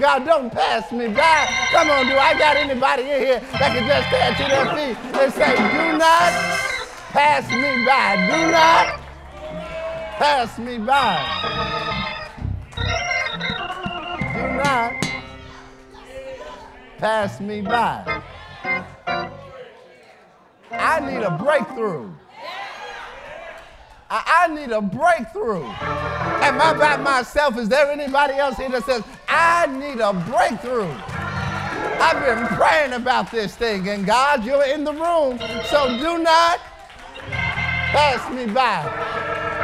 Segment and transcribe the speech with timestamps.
[0.00, 1.46] God, don't pass me by.
[1.72, 4.96] Come on, do I got anybody in here that can just stand to their feet
[5.20, 6.32] and say, do not
[7.12, 8.16] pass me by.
[8.16, 9.00] Do not
[10.16, 11.20] pass me by.
[14.32, 14.92] Do not
[16.96, 18.22] pass me by.
[20.72, 22.10] I need a breakthrough.
[24.12, 25.62] I, I need a breakthrough.
[25.62, 27.56] Am I by myself?
[27.56, 30.90] Is there anybody else here that says, I need a breakthrough?
[32.02, 36.58] I've been praying about this thing, and God, you're in the room, so do not
[37.92, 38.82] pass me by.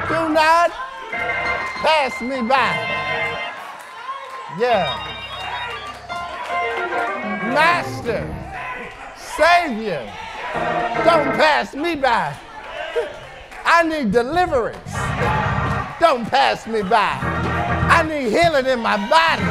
[0.08, 2.70] Do not pass me by.
[4.60, 4.94] Yeah.
[7.52, 8.22] Master,
[9.16, 10.04] Savior,
[11.04, 12.36] don't pass me by.
[13.68, 14.92] I need deliverance.
[15.98, 17.18] Don't pass me by.
[17.90, 19.42] I need healing in my body.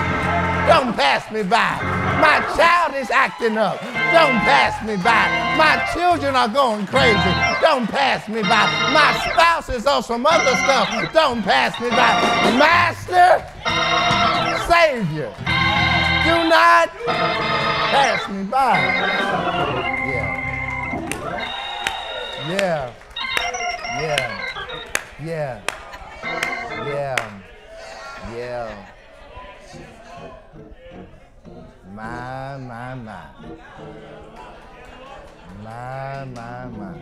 [0.71, 1.77] Don't pass me by.
[2.21, 3.79] My child is acting up.
[4.15, 5.27] Don't pass me by.
[5.57, 7.33] My children are going crazy.
[7.59, 8.65] Don't pass me by.
[8.95, 10.87] My spouse is on some other stuff.
[11.11, 12.15] Don't pass me by.
[12.57, 13.43] Master,
[14.65, 15.33] Savior,
[16.23, 16.89] do not
[17.91, 18.79] pass me by.
[20.07, 20.45] Yeah.
[22.47, 23.04] Yeah.
[23.97, 24.51] Yeah.
[25.23, 25.61] Yeah.
[26.85, 27.41] Yeah.
[28.33, 28.85] Yeah.
[31.93, 33.25] My, my, my.
[35.63, 36.93] My, my, my.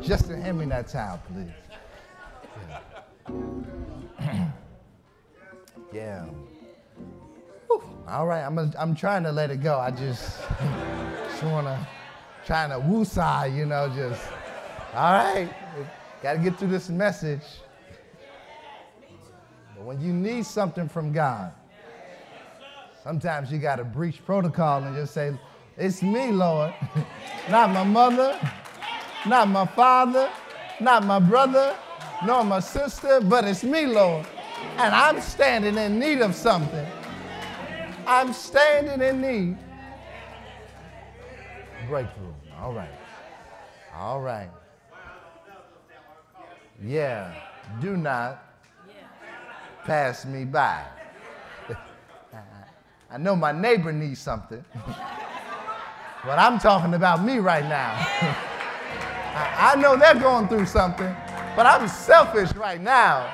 [0.00, 1.52] Justin, hand me that towel, please.
[4.18, 4.50] Yeah.
[5.92, 6.26] yeah.
[8.08, 9.78] All right, I'm, I'm trying to let it go.
[9.78, 10.40] I just,
[11.28, 11.86] just want to,
[12.46, 14.22] trying to woosah, you know, just,
[14.94, 15.50] all right.
[16.24, 17.42] Got to get through this message.
[19.76, 21.52] But when you need something from God,
[23.02, 25.38] sometimes you got to breach protocol and just say,
[25.76, 26.72] It's me, Lord.
[27.50, 28.40] not my mother,
[29.26, 30.30] not my father,
[30.80, 31.76] not my brother,
[32.24, 34.24] nor my sister, but it's me, Lord.
[34.78, 36.86] And I'm standing in need of something.
[38.06, 39.58] I'm standing in need.
[41.86, 42.32] Breakthrough.
[42.58, 42.88] All right.
[43.94, 44.48] All right.
[46.82, 47.32] Yeah,
[47.80, 48.42] do not
[49.84, 50.84] pass me by.
[53.10, 54.64] I know my neighbor needs something,
[56.24, 57.94] but I'm talking about me right now.
[59.36, 61.14] I know they're going through something,
[61.56, 63.32] but I'm selfish right now.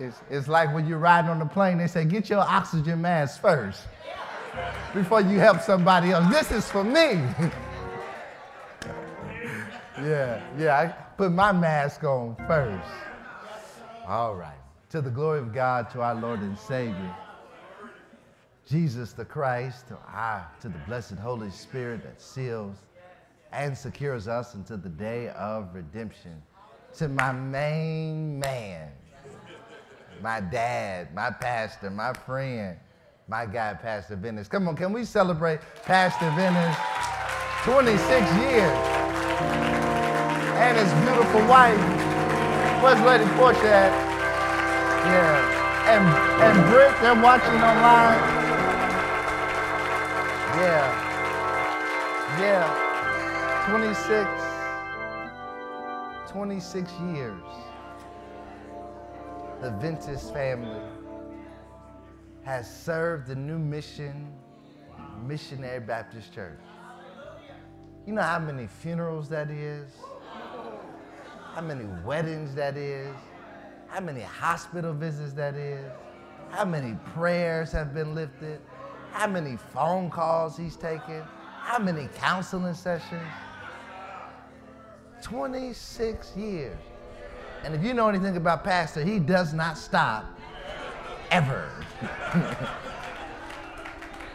[0.00, 3.40] It's, it's like when you're riding on the plane, they say, get your oxygen mask
[3.40, 3.82] first
[4.94, 6.28] before you help somebody else.
[6.32, 7.20] This is for me.
[10.02, 12.88] Yeah, yeah, I put my mask on first.
[14.06, 14.58] All right.
[14.90, 17.14] To the glory of God, to our Lord and Savior,
[18.68, 22.76] Jesus the Christ, to, our, to the blessed Holy Spirit that seals
[23.52, 26.42] and secures us until the day of redemption.
[26.98, 28.90] To my main man,
[30.20, 32.76] my dad, my pastor, my friend,
[33.28, 34.48] my guy, Pastor Venice.
[34.48, 36.76] Come on, can we celebrate Pastor Venice?
[37.64, 39.21] 26 years
[40.62, 41.76] and his beautiful wife.
[42.82, 43.92] Where's Lady Portia at?
[45.04, 45.60] Yeah.
[45.90, 46.04] And,
[46.40, 48.20] and Britt, they're watching online.
[50.62, 50.86] Yeah.
[52.38, 52.90] Yeah.
[53.68, 54.28] 26,
[56.30, 57.42] 26 years.
[59.60, 60.80] The Ventus family
[62.44, 64.32] has served the new mission,
[65.26, 66.60] Missionary Baptist Church.
[68.06, 69.90] You know how many funerals that is?
[71.54, 73.14] How many weddings that is,
[73.88, 75.84] how many hospital visits that is,
[76.50, 78.58] how many prayers have been lifted,
[79.12, 81.22] how many phone calls he's taken,
[81.60, 83.22] how many counseling sessions.
[85.20, 86.76] 26 years.
[87.64, 90.24] And if you know anything about Pastor, he does not stop
[91.30, 91.70] ever.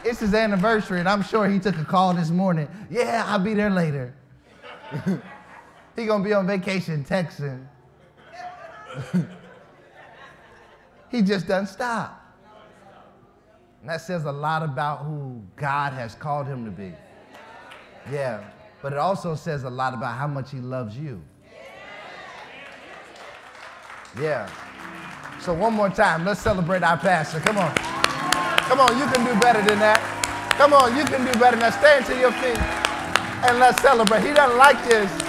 [0.04, 2.68] it's his anniversary, and I'm sure he took a call this morning.
[2.90, 4.14] Yeah, I'll be there later.
[5.98, 7.66] He gonna be on vacation texting.
[11.10, 12.24] he just doesn't stop.
[13.80, 16.92] And that says a lot about who God has called him to be.
[18.12, 18.44] Yeah,
[18.80, 21.20] but it also says a lot about how much he loves you.
[24.20, 24.48] Yeah.
[25.40, 27.40] So one more time, let's celebrate our pastor.
[27.40, 27.74] Come on.
[27.74, 30.00] Come on, you can do better than that.
[30.56, 31.74] Come on, you can do better than that.
[31.74, 32.58] Stand to your feet
[33.48, 34.22] and let's celebrate.
[34.22, 35.27] He doesn't like this.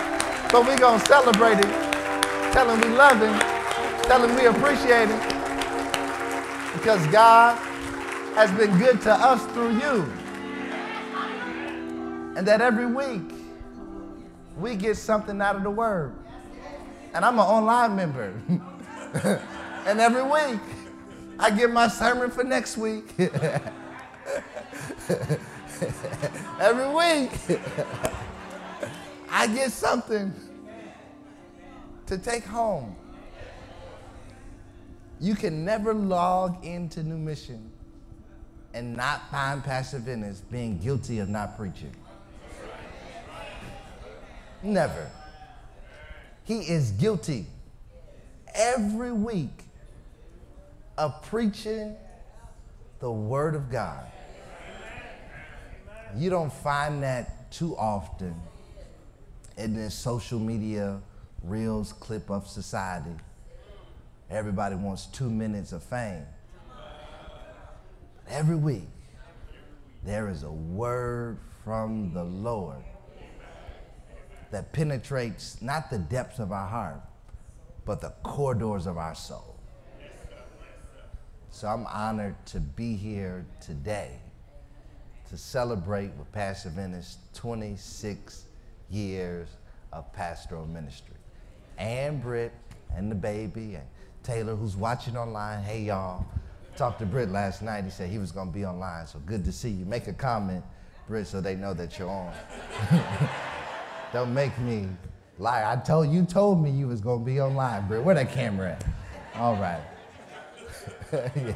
[0.51, 1.72] But we're going to celebrate him,
[2.51, 3.40] tell him we love him,
[4.04, 5.19] tell him we appreciate him.
[6.74, 7.56] Because God
[8.34, 10.12] has been good to us through you.
[12.36, 13.31] And that every week
[14.57, 16.16] we get something out of the word.
[17.13, 18.34] And I'm an online member.
[19.86, 20.60] and every week
[21.38, 23.13] I get my sermon for next week.
[26.60, 27.31] every week
[29.31, 30.34] I get something
[32.08, 32.96] to take home.
[35.20, 37.72] You can never log into New Mission
[38.74, 41.96] and not find Pastor Venice being guilty of not preaching.
[44.64, 45.10] Never.
[46.44, 47.46] He is guilty
[48.54, 49.64] every week
[50.98, 51.96] of preaching
[53.00, 54.06] the Word of God.
[56.16, 58.36] You don't find that too often
[59.60, 61.02] in this social media
[61.44, 63.14] reels clip of society.
[64.30, 66.26] Everybody wants two minutes of fame.
[68.30, 68.88] Every week,
[70.04, 72.82] there is a word from the Lord
[74.50, 77.02] that penetrates not the depths of our heart,
[77.86, 79.60] but the corridors of our soul.
[81.52, 84.22] So I'm honored to be here today
[85.30, 88.46] to celebrate with Pastor Venice 26
[88.90, 89.50] years
[89.94, 91.16] of pastoral ministry.
[91.78, 92.52] And Britt
[92.96, 93.86] and the baby and
[94.24, 95.64] Taylor, who's watching online.
[95.64, 96.26] Hey, y'all.
[96.76, 97.84] Talked to Britt last night.
[97.84, 99.86] He said he was going to be online, so good to see you.
[99.86, 100.64] Make a comment,
[101.08, 102.34] Britt, so they know that you're on.
[104.14, 104.88] Don't make me
[105.38, 105.70] lie.
[105.70, 108.04] I told you told me you was going to be online, Britt.
[108.04, 108.86] Where that camera at?
[109.36, 109.82] All right.
[111.12, 111.54] yeah.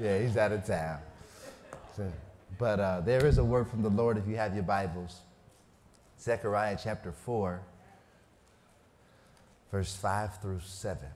[0.00, 0.98] yeah, he's out of town.
[1.96, 2.10] So,
[2.58, 5.20] but uh, there is a word from the Lord if you have your Bibles.
[6.24, 7.60] Zechariah chapter 4,
[9.70, 11.06] verse 5 through 7.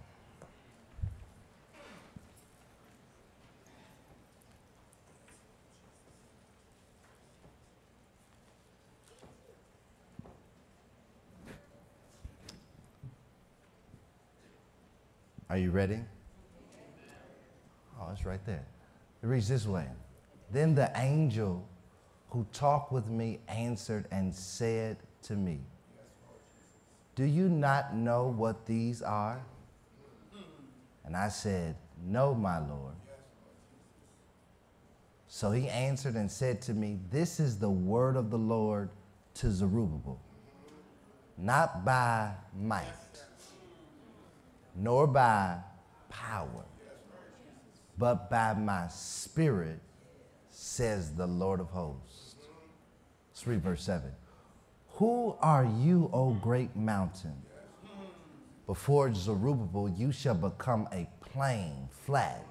[15.48, 16.00] Are you ready?
[17.98, 18.66] Oh, it's right there.
[19.22, 19.86] It reads this way.
[20.52, 21.66] Then the angel
[22.30, 25.60] who talked with me answered and said to me,
[27.14, 29.40] Do you not know what these are?
[31.04, 32.94] And I said, No, my Lord.
[35.28, 38.90] So he answered and said to me, This is the word of the Lord
[39.34, 40.20] to Zerubbabel,
[41.36, 42.84] not by might
[44.78, 45.58] nor by
[46.08, 46.64] power,
[47.98, 49.80] but by my spirit,
[50.58, 52.34] says the Lord of hosts.
[53.30, 54.10] Let's read verse 7.
[54.94, 57.36] Who are you, O great mountain?
[58.66, 62.44] Before Zerubbabel, you shall become a plain, flat.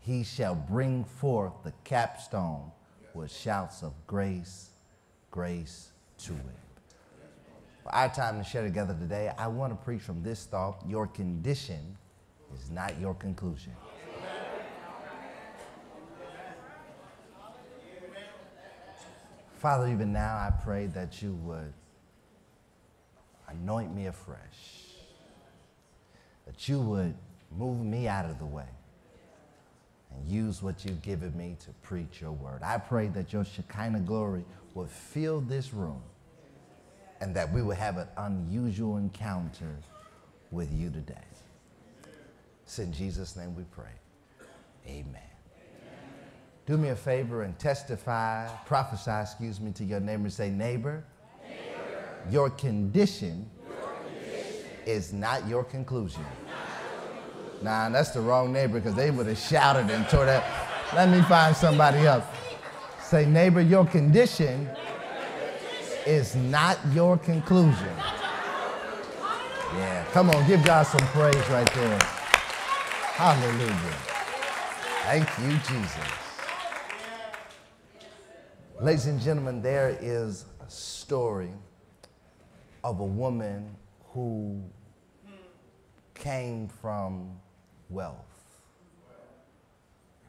[0.00, 2.72] He shall bring forth the capstone
[3.12, 4.70] with shouts of grace,
[5.30, 6.82] grace to it.
[7.82, 11.06] For our time to share together today, I want to preach from this thought your
[11.06, 11.98] condition
[12.54, 13.74] is not your conclusion.
[19.64, 21.72] Father, even now I pray that you would
[23.48, 24.90] anoint me afresh,
[26.44, 27.14] that you would
[27.50, 28.68] move me out of the way
[30.10, 32.62] and use what you've given me to preach your word.
[32.62, 34.44] I pray that your Shekinah glory
[34.74, 36.02] would fill this room
[37.22, 39.78] and that we will have an unusual encounter
[40.50, 41.14] with you today.
[42.64, 43.94] It's in Jesus' name we pray.
[44.86, 45.33] Amen.
[46.66, 51.04] Do me a favor and testify, prophesy, excuse me, to your neighbor and say, neighbor,
[51.46, 51.60] neighbor
[52.30, 56.24] your, condition your condition is not your conclusion.
[57.60, 60.68] Nah, that's the wrong neighbor because they would have shouted and tore that.
[60.94, 62.24] Let me find somebody else.
[63.02, 64.68] Say, neighbor, your condition
[66.06, 67.92] is not your conclusion.
[69.76, 71.98] Yeah, come on, give God some praise right there.
[73.16, 73.96] Hallelujah.
[75.04, 76.23] Thank you, Jesus.
[78.80, 81.52] Ladies and gentlemen, there is a story
[82.82, 83.70] of a woman
[84.12, 84.60] who
[86.14, 87.30] came from
[87.88, 88.16] wealth.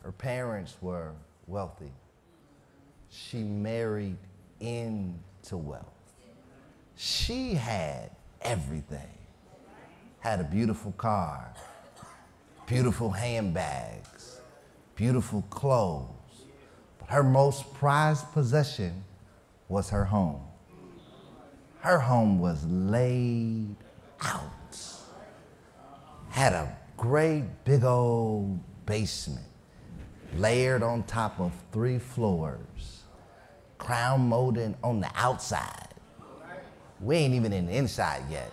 [0.04, 1.14] Her parents were
[1.48, 1.92] wealthy.
[3.10, 4.18] She married
[4.60, 6.14] into wealth.
[6.96, 8.12] She had
[8.44, 9.18] everything.
[10.20, 11.52] Had a beautiful car,
[12.68, 14.40] beautiful handbags,
[14.96, 16.25] beautiful clothes.
[17.08, 19.04] Her most prized possession
[19.70, 20.42] was her home.
[21.80, 23.76] Her home was laid
[24.22, 24.42] out.
[26.30, 29.46] Had a great big old basement,
[30.36, 33.04] layered on top of three floors,
[33.78, 35.94] crown molding on the outside.
[37.00, 38.52] We ain't even in the inside yet.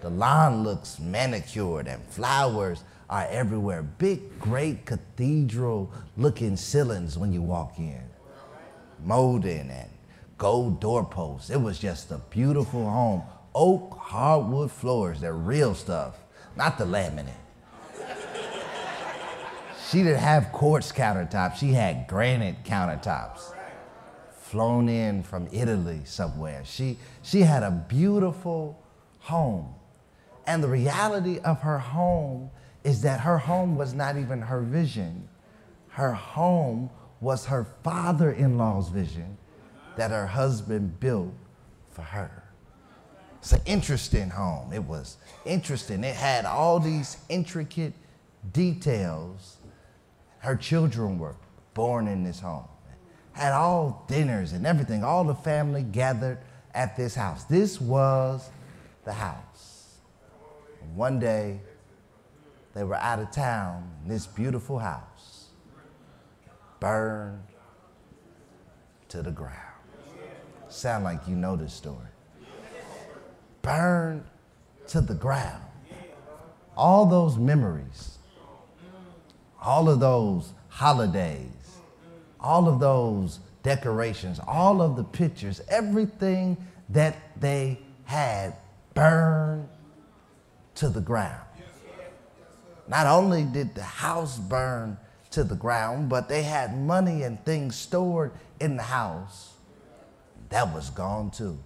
[0.00, 3.82] The lawn looks manicured and flowers are everywhere.
[3.82, 8.02] Big, great cathedral looking ceilings when you walk in.
[9.04, 9.90] Molding and
[10.38, 11.50] gold doorposts.
[11.50, 13.22] It was just a beautiful home.
[13.54, 16.18] Oak hardwood floors, they're real stuff,
[16.56, 17.32] not the laminate.
[19.90, 23.52] she didn't have quartz countertops, she had granite countertops.
[24.32, 26.62] Flown in from Italy somewhere.
[26.64, 28.82] She, she had a beautiful
[29.20, 29.74] home.
[30.46, 32.50] And the reality of her home
[32.84, 35.28] is that her home was not even her vision.
[35.88, 39.38] Her home was her father in law's vision
[39.96, 41.32] that her husband built
[41.90, 42.44] for her.
[43.38, 44.72] It's an interesting home.
[44.72, 46.04] It was interesting.
[46.04, 47.94] It had all these intricate
[48.52, 49.56] details.
[50.38, 51.36] Her children were
[51.72, 52.68] born in this home.
[53.32, 55.04] Had all dinners and everything.
[55.04, 56.38] All the family gathered
[56.74, 57.44] at this house.
[57.44, 58.48] This was
[59.04, 59.98] the house.
[60.94, 61.60] One day,
[62.74, 65.34] they were out of town, in this beautiful house
[66.80, 67.42] burned
[69.08, 69.54] to the ground.
[70.68, 71.96] Sound like you know this story.
[73.62, 74.24] Burned
[74.88, 75.62] to the ground.
[76.76, 78.18] All those memories,
[79.62, 81.78] all of those holidays,
[82.38, 86.56] all of those decorations, all of the pictures, everything
[86.90, 88.54] that they had
[88.92, 89.68] burned
[90.74, 91.43] to the ground.
[92.86, 94.98] Not only did the house burn
[95.30, 99.54] to the ground, but they had money and things stored in the house.
[100.50, 101.58] That was gone too.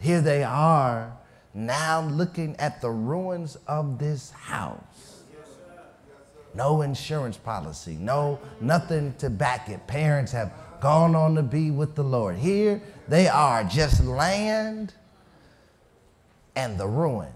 [0.00, 1.16] Here they are
[1.54, 5.22] now looking at the ruins of this house.
[6.54, 9.86] No insurance policy, no nothing to back it.
[9.86, 12.36] Parents have gone on to be with the Lord.
[12.36, 14.94] Here they are, just land
[16.56, 17.32] and the ruin.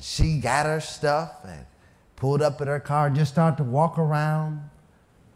[0.00, 1.66] She got her stuff and
[2.16, 4.68] pulled up in her car just started to walk around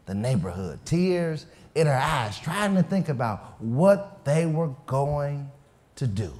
[0.05, 5.49] the neighborhood, tears in her eyes, trying to think about what they were going
[5.95, 6.33] to do.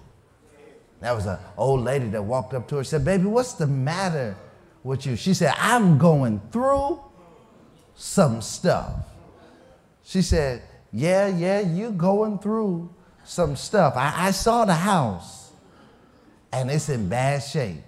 [1.00, 3.68] That was an old lady that walked up to her and said, Baby, what's the
[3.68, 4.36] matter
[4.84, 5.16] with you?
[5.16, 7.00] She said, I'm going through
[7.96, 8.94] some stuff.
[10.04, 10.62] She said,
[10.92, 13.96] Yeah, yeah, you going through some stuff.
[13.96, 15.52] I, I saw the house
[16.52, 17.82] and it's in bad shape.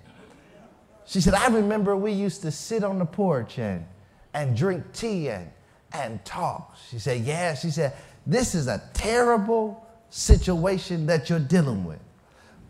[1.06, 3.86] She said, I remember we used to sit on the porch and,
[4.34, 5.50] and drink tea and,
[5.92, 6.78] and talk.
[6.90, 7.54] She said, Yeah.
[7.56, 7.94] She said,
[8.26, 12.00] This is a terrible situation that you're dealing with.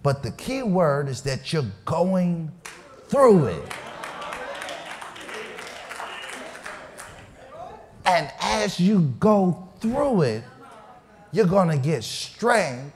[0.02, 2.52] But the key word is that you're going
[3.08, 3.74] through it.
[8.06, 10.44] And as you go through it,
[11.32, 12.94] you're going to get strength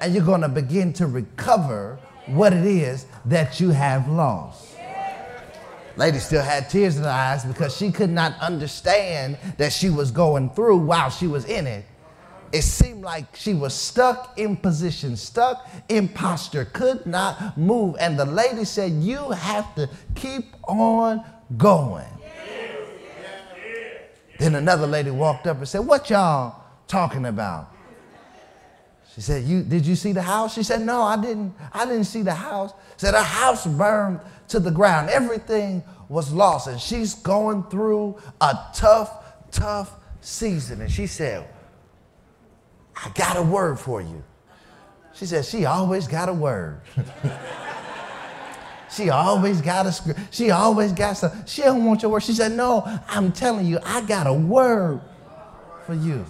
[0.00, 4.75] and you're going to begin to recover what it is that you have lost.
[5.96, 10.10] Lady still had tears in her eyes because she could not understand that she was
[10.10, 11.84] going through while she was in it.
[12.52, 17.96] It seemed like she was stuck in position, stuck in posture, could not move.
[17.98, 21.24] And the lady said, You have to keep on
[21.56, 22.06] going.
[24.38, 27.72] Then another lady walked up and said, What y'all talking about?
[29.16, 30.52] She said, you, Did you see the house?
[30.52, 31.54] She said, No, I didn't.
[31.72, 32.72] I didn't see the house.
[32.98, 35.08] She Said, A house burned to the ground.
[35.08, 36.68] Everything was lost.
[36.68, 40.82] And she's going through a tough, tough season.
[40.82, 41.48] And she said,
[42.94, 44.22] I got a word for you.
[45.14, 46.82] She said, She always got a word.
[48.90, 50.20] she always got a script.
[50.30, 51.46] She always got some.
[51.46, 52.22] She don't want your word.
[52.22, 55.00] She said, No, I'm telling you, I got a word
[55.86, 56.26] for you.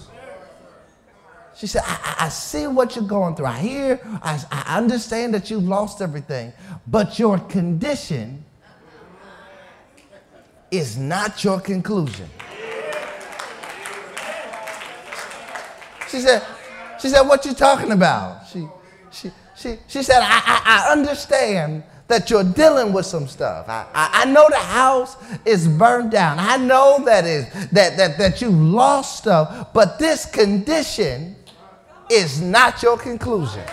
[1.56, 3.46] She said, I, I, see what you're going through.
[3.46, 6.52] I hear, I, I understand that you've lost everything,
[6.86, 8.44] but your condition
[10.70, 12.28] is not your conclusion.
[16.10, 16.42] She said,
[17.00, 18.46] she said, what you talking about?
[18.48, 18.68] She,
[19.10, 23.66] she, she, she said, I, I, I understand that you're dealing with some stuff.
[23.68, 26.38] I, I, I, know the house is burned down.
[26.38, 31.35] I know that is that, that, that you lost stuff, but this condition
[32.10, 33.64] is not your conclusion.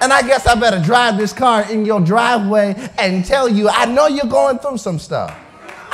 [0.00, 3.84] And I guess I better drive this car in your driveway and tell you, I
[3.84, 5.36] know you're going through some stuff.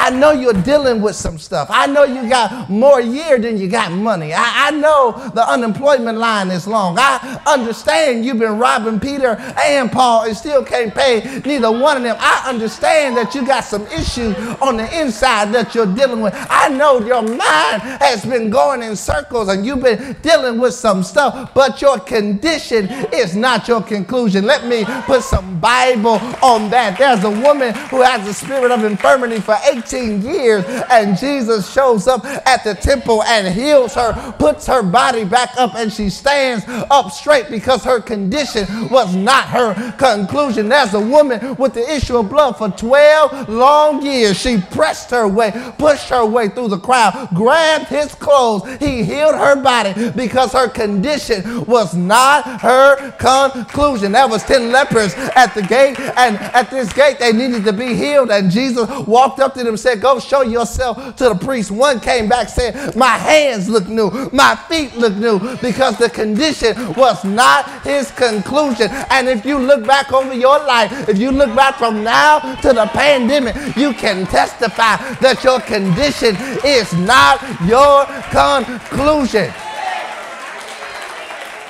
[0.05, 1.69] I know you're dealing with some stuff.
[1.71, 4.35] I know you got more year than you got money.
[4.35, 6.99] I, I know the unemployment line is long.
[6.99, 12.03] I understand you've been robbing Peter and Paul and still can't pay neither one of
[12.03, 12.19] them.
[12.21, 16.35] I understand that you got some issues on the inside that you're dealing with.
[16.51, 21.03] I know your mind has been going in circles and you've been dealing with some
[21.03, 24.45] stuff, but your condition is not your conclusion.
[24.45, 26.99] Let me put some Bible on that.
[26.99, 32.07] There's a woman who has a spirit of infirmity for 18 years, and Jesus shows
[32.07, 36.65] up at the temple and heals her, puts her body back up, and she stands
[36.69, 40.69] up straight because her condition was not her conclusion.
[40.69, 44.39] There's a woman with the issue of blood for 12 long years.
[44.39, 48.63] She pressed her way, pushed her way through the crowd, grabbed his clothes.
[48.81, 54.13] He healed her body because her condition was not her conclusion.
[54.13, 57.95] There was 10 lepers at the gate, and at this gate they needed to be
[57.95, 58.31] healed.
[58.31, 61.71] And Jesus walked up to them said, Go show yourself to the priest.
[61.71, 66.95] One came back saying, My hands look new, my feet look new, because the condition
[66.95, 68.89] was not his conclusion.
[69.11, 72.73] And if you look back over your life, if you look back from now to
[72.73, 79.53] the pandemic, you can testify that your condition is not your conclusion.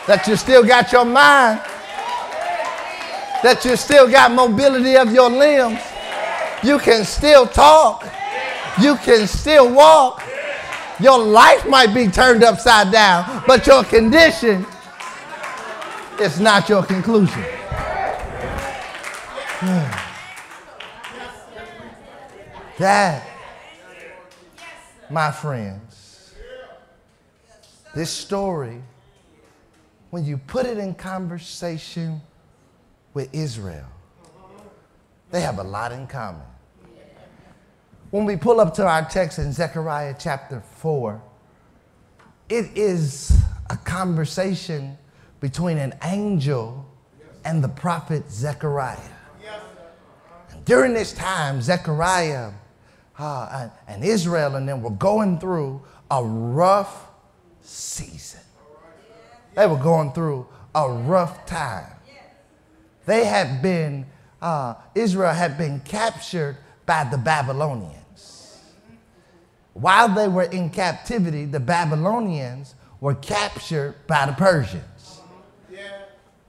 [0.07, 1.59] That you still got your mind,
[3.43, 5.81] that you still got mobility of your limbs,
[6.65, 8.05] you can still talk,
[8.81, 10.23] you can still walk.
[10.99, 14.65] Your life might be turned upside down, but your condition
[16.21, 17.45] is not your conclusion.
[22.77, 23.25] That,
[25.09, 26.35] my friends,
[27.95, 28.83] this story,
[30.11, 32.21] when you put it in conversation
[33.15, 33.87] with Israel,
[35.31, 36.43] they have a lot in common.
[38.15, 41.21] When we pull up to our text in Zechariah chapter 4,
[42.49, 43.37] it is
[43.69, 44.97] a conversation
[45.41, 46.89] between an angel
[47.45, 48.97] and the prophet Zechariah.
[50.53, 52.53] And during this time, Zechariah
[53.19, 57.09] uh, and Israel and them were going through a rough
[57.63, 58.43] season.
[59.57, 61.91] They were going through a rough time.
[63.07, 64.07] They had been,
[64.41, 68.03] uh, Israel had been captured by the Babylonians.
[69.75, 74.95] While they were in captivity, the Babylonians were captured by the Persians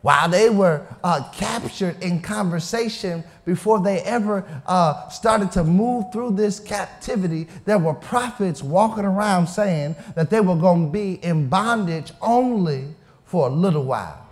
[0.05, 6.29] while they were uh, captured in conversation before they ever uh, started to move through
[6.29, 11.49] this captivity, there were prophets walking around saying that they were going to be in
[11.49, 12.85] bondage only
[13.23, 14.23] for a little while.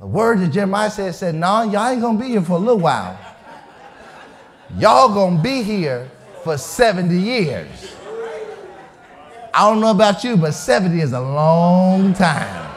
[0.00, 2.58] The word that Jeremiah said said, No, y'all ain't going to be here for a
[2.58, 3.16] little while.
[4.76, 6.10] Y'all going to be here
[6.44, 7.96] for 70 years.
[9.52, 12.76] I don't know about you, but 70 is a long time.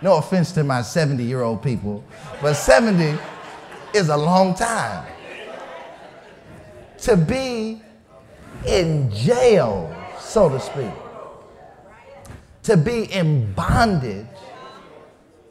[0.00, 2.02] No offense to my 70 year old people,
[2.40, 3.18] but 70
[3.94, 5.06] is a long time.
[7.02, 7.82] To be
[8.66, 10.90] in jail, so to speak,
[12.62, 14.26] to be in bondage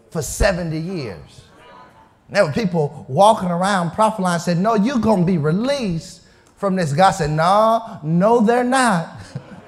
[0.10, 1.41] for 70 years.
[2.30, 6.20] There were people walking around prophesying said, No, you're going to be released
[6.62, 6.93] from this.
[6.93, 9.17] God said, No, no, they're not.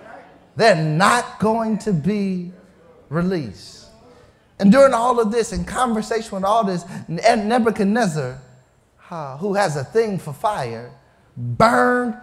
[0.56, 2.54] they're not going to be
[3.10, 3.88] released.
[4.60, 8.40] And during all of this, in conversation with all this, Nebuchadnezzar,
[9.40, 10.94] who has a thing for fire,
[11.36, 12.16] burned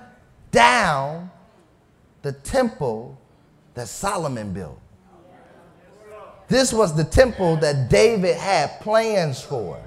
[0.52, 1.30] down
[2.22, 3.20] the temple
[3.74, 4.80] that Solomon built.
[6.46, 9.83] This was the temple that David had plans for.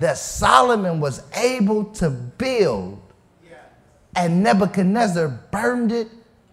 [0.00, 3.00] That Solomon was able to build,
[4.14, 6.08] and Nebuchadnezzar burned it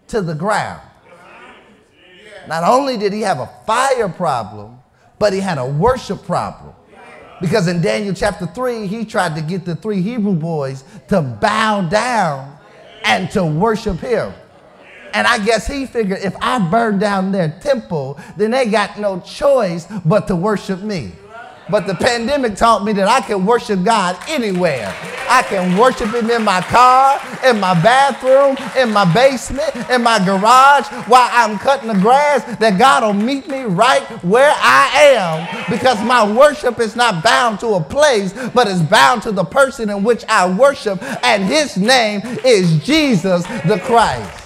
[0.07, 0.81] to the ground.
[2.47, 4.79] Not only did he have a fire problem,
[5.17, 6.73] but he had a worship problem.
[7.41, 11.81] Because in Daniel chapter 3, he tried to get the three Hebrew boys to bow
[11.89, 12.57] down
[13.03, 14.33] and to worship him.
[15.13, 19.19] And I guess he figured if I burn down their temple, then they got no
[19.21, 21.13] choice but to worship me.
[21.69, 24.93] But the pandemic taught me that I can worship God anywhere.
[25.27, 30.23] I can worship Him in my car, in my bathroom, in my basement, in my
[30.23, 35.71] garage, while I'm cutting the grass, that God will meet me right where I am
[35.71, 39.89] because my worship is not bound to a place, but is bound to the person
[39.89, 44.43] in which I worship, and His name is Jesus the Christ.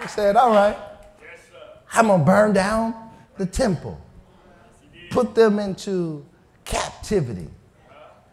[0.00, 0.76] I said, All right,
[1.94, 2.94] I'm going to burn down
[3.38, 3.98] the temple
[5.10, 6.24] put them into
[6.64, 7.48] captivity,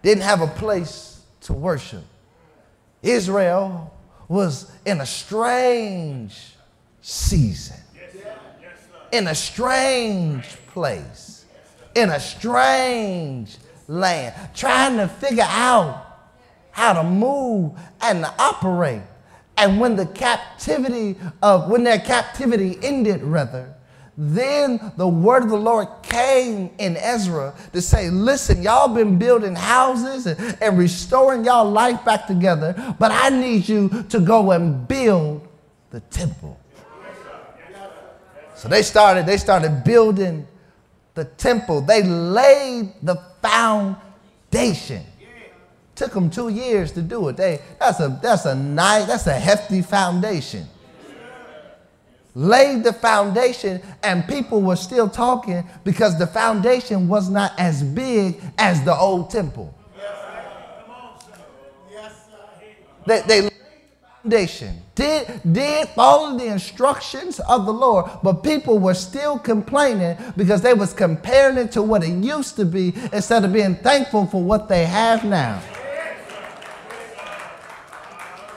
[0.01, 2.03] didn't have a place to worship.
[3.01, 3.93] Israel
[4.27, 6.55] was in a strange
[7.01, 7.77] season,
[9.11, 11.45] in a strange place,
[11.93, 13.57] in a strange
[13.87, 16.05] land, trying to figure out
[16.71, 19.01] how to move and to operate.
[19.57, 23.74] And when the captivity of, when their captivity ended, rather,
[24.17, 29.55] then the word of the Lord came in Ezra to say, Listen, y'all been building
[29.55, 35.45] houses and, restoring y'all life back together, but I need you to go and build
[35.89, 36.59] the temple.
[38.55, 40.47] So they started, they started building
[41.13, 41.81] the temple.
[41.81, 45.03] They laid the foundation.
[45.95, 47.37] Took them two years to do it.
[47.37, 50.67] They, that's a that's a nice, that's a hefty foundation
[52.35, 58.39] laid the foundation and people were still talking because the foundation was not as big
[58.57, 59.73] as the old temple.
[63.07, 68.79] They, they laid the foundation, did, did follow the instructions of the Lord, but people
[68.79, 73.45] were still complaining because they was comparing it to what it used to be instead
[73.45, 75.61] of being thankful for what they have now.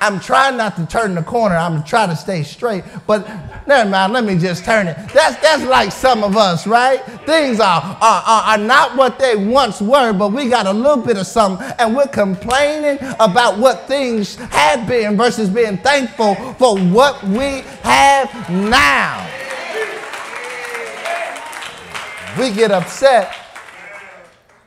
[0.00, 1.56] I'm trying not to turn the corner.
[1.56, 2.84] I'm trying to stay straight.
[3.06, 3.26] But
[3.66, 4.96] never mind, let me just turn it.
[5.12, 7.04] That's, that's like some of us, right?
[7.26, 11.16] Things are, are, are not what they once were, but we got a little bit
[11.16, 17.22] of something and we're complaining about what things had been versus being thankful for what
[17.24, 19.26] we have now.
[22.38, 23.34] We get upset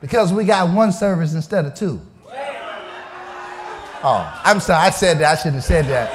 [0.02, 2.02] because we got one service instead of two.
[4.04, 4.88] Oh, I'm sorry.
[4.88, 5.32] I said that.
[5.32, 6.10] I shouldn't have said that.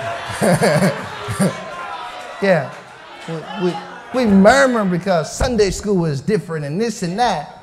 [2.42, 2.72] yeah.
[3.62, 7.56] We, we, we murmur because Sunday school is different and this and that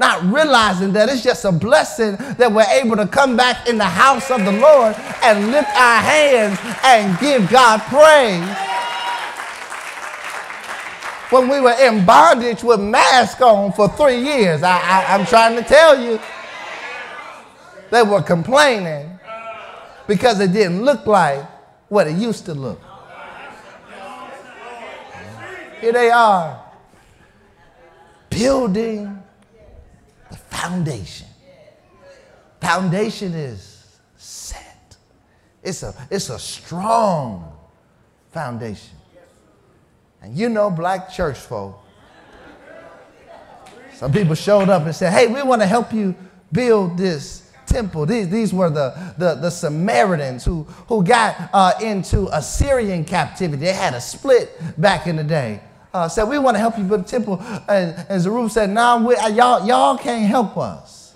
[0.00, 3.84] not realizing that it's just a blessing that we're able to come back in the
[3.84, 8.40] house of the Lord and lift our hands and give God praise.
[11.30, 15.54] When we were in bondage with masks on for three years, I, I, I'm trying
[15.56, 16.18] to tell you,
[17.90, 19.19] they were complaining
[20.10, 21.40] because it didn't look like
[21.88, 22.82] what it used to look.
[25.80, 26.60] Here they are
[28.28, 29.22] building
[30.28, 31.28] the foundation.
[32.60, 34.96] Foundation is set.
[35.62, 37.56] It's a, it's a strong
[38.32, 38.96] foundation.
[40.22, 41.78] And you know, black church folk,
[43.94, 46.16] some people showed up and said, Hey, we want to help you
[46.50, 48.06] build this temple.
[48.06, 53.64] These, these were the, the, the Samaritans who, who got uh, into Assyrian captivity.
[53.64, 55.62] They had a split back in the day.
[55.92, 57.42] Uh, said, we want to help you build a temple.
[57.68, 61.14] And, and Zerubbabel said, no, nah, uh, y'all, y'all can't help us.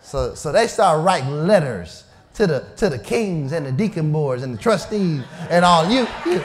[0.00, 2.04] So, so they started writing letters
[2.34, 5.90] to the, to the kings and the deacon boards and the trustees and all.
[5.90, 6.42] You, you,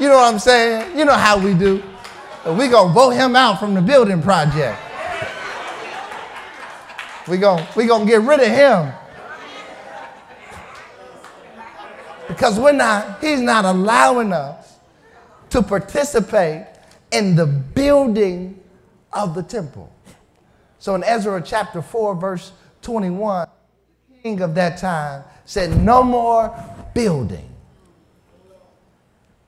[0.00, 0.96] you know what I'm saying?
[0.96, 1.82] You know how we do.
[2.46, 4.78] We're going to vote him out from the building project.
[7.28, 8.92] We're going we gonna get rid of him.
[12.26, 14.78] Because we're not, he's not allowing us
[15.50, 16.66] to participate
[17.10, 18.60] in the building
[19.12, 19.92] of the temple.
[20.78, 23.48] So in Ezra chapter 4, verse 21,
[24.08, 26.54] the king of that time said, No more
[26.94, 27.48] building.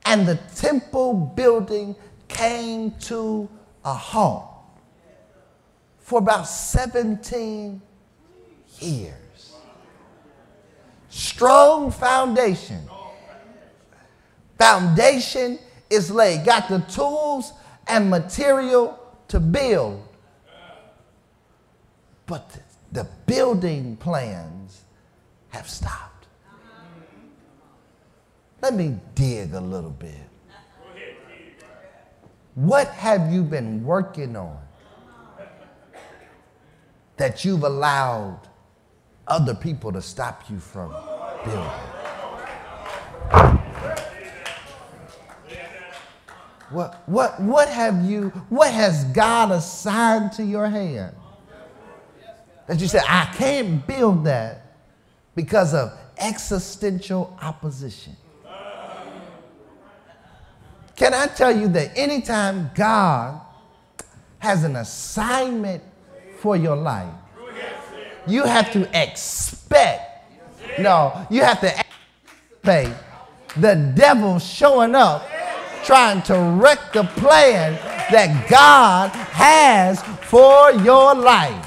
[0.06, 1.94] And the temple building
[2.28, 3.48] came to
[3.84, 4.49] a halt
[6.10, 7.80] for about 17
[8.80, 9.54] years.
[11.08, 12.80] Strong foundation.
[14.58, 16.44] Foundation is laid.
[16.44, 17.52] Got the tools
[17.86, 20.02] and material to build.
[22.26, 22.58] But
[22.90, 24.82] the building plans
[25.50, 26.26] have stopped.
[28.60, 30.28] Let me dig a little bit.
[32.56, 34.58] What have you been working on
[37.20, 38.40] that you've allowed
[39.26, 40.90] other people to stop you from
[41.44, 41.70] building.
[46.70, 51.14] What, what, what have you, what has God assigned to your hand?
[52.66, 54.76] That you said, I can't build that
[55.34, 58.16] because of existential opposition.
[60.96, 63.42] Can I tell you that anytime God
[64.38, 65.82] has an assignment
[66.40, 67.12] for your life.
[68.26, 70.24] You have to expect,
[70.78, 71.72] no, you have to
[72.64, 72.94] anticipate
[73.56, 75.26] the devil showing up
[75.84, 77.72] trying to wreck the plan
[78.12, 81.66] that God has for your life.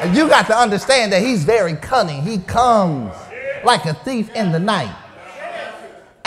[0.00, 2.22] And you got to understand that he's very cunning.
[2.22, 3.14] He comes
[3.64, 4.94] like a thief in the night.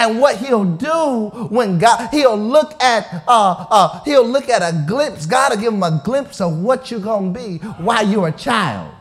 [0.03, 4.83] And what he'll do when God, he'll look at, uh, uh, he'll look at a
[4.85, 5.25] glimpse.
[5.25, 8.93] God will give him a glimpse of what you're gonna be while you're a child.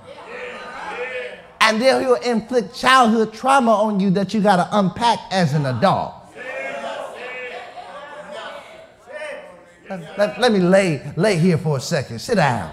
[1.60, 6.14] And then he'll inflict childhood trauma on you that you gotta unpack as an adult.
[9.90, 12.20] Let, let, let me lay, lay here for a second.
[12.20, 12.72] Sit down.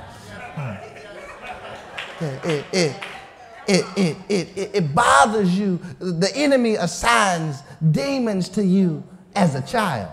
[2.21, 2.95] It, it,
[3.67, 5.79] it, it, it, it, bothers you.
[5.99, 9.03] The enemy assigns demons to you
[9.35, 10.09] as a child.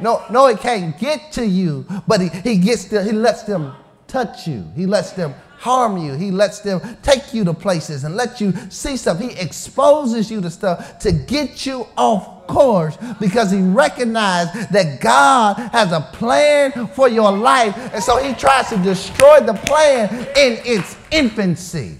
[0.00, 3.74] No, no, it can't get to you, but he, he gets there, he lets them
[4.06, 4.64] touch you.
[4.76, 6.12] He lets them harm you.
[6.12, 9.18] He lets them take you to places and let you see stuff.
[9.18, 15.54] He exposes you to stuff to get you off course because he recognized that God
[15.72, 17.76] has a plan for your life.
[17.94, 21.98] And so he tries to destroy the plan in its infancy.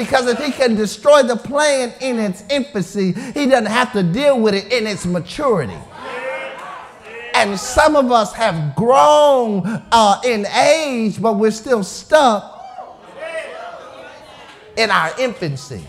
[0.00, 4.40] Because if he can destroy the plan in its infancy, he doesn't have to deal
[4.40, 5.76] with it in its maturity.
[7.34, 12.64] And some of us have grown uh, in age, but we're still stuck
[14.78, 15.84] in our infancy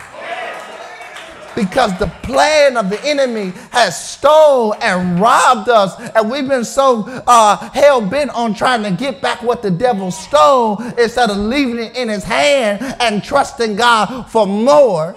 [1.55, 7.03] because the plan of the enemy has stole and robbed us and we've been so
[7.27, 11.95] uh, hell-bent on trying to get back what the devil stole instead of leaving it
[11.95, 15.15] in his hand and trusting god for more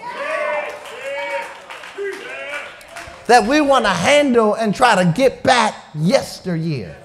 [3.27, 6.97] that we want to handle and try to get back yesteryear.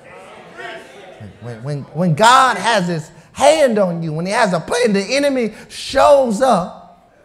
[1.42, 5.16] When, when, when God has his hand on you, when he has a plan, the
[5.16, 7.16] enemy shows up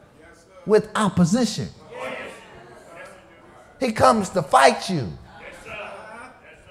[0.67, 1.69] with opposition.
[3.81, 5.13] He comes to fight you.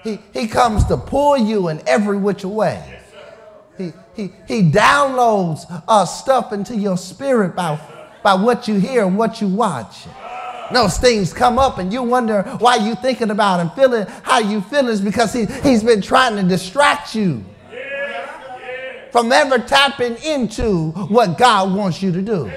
[0.02, 3.00] He, he comes to pull you in every which way.
[3.78, 7.80] He, he, he downloads uh, stuff into your spirit by,
[8.22, 10.06] by what you hear and what you watch.
[10.72, 14.60] Those things come up and you wonder why you thinking about and feeling how you
[14.60, 17.44] feel is because he, he's been trying to distract you
[19.10, 22.50] from ever tapping into what God wants you to do.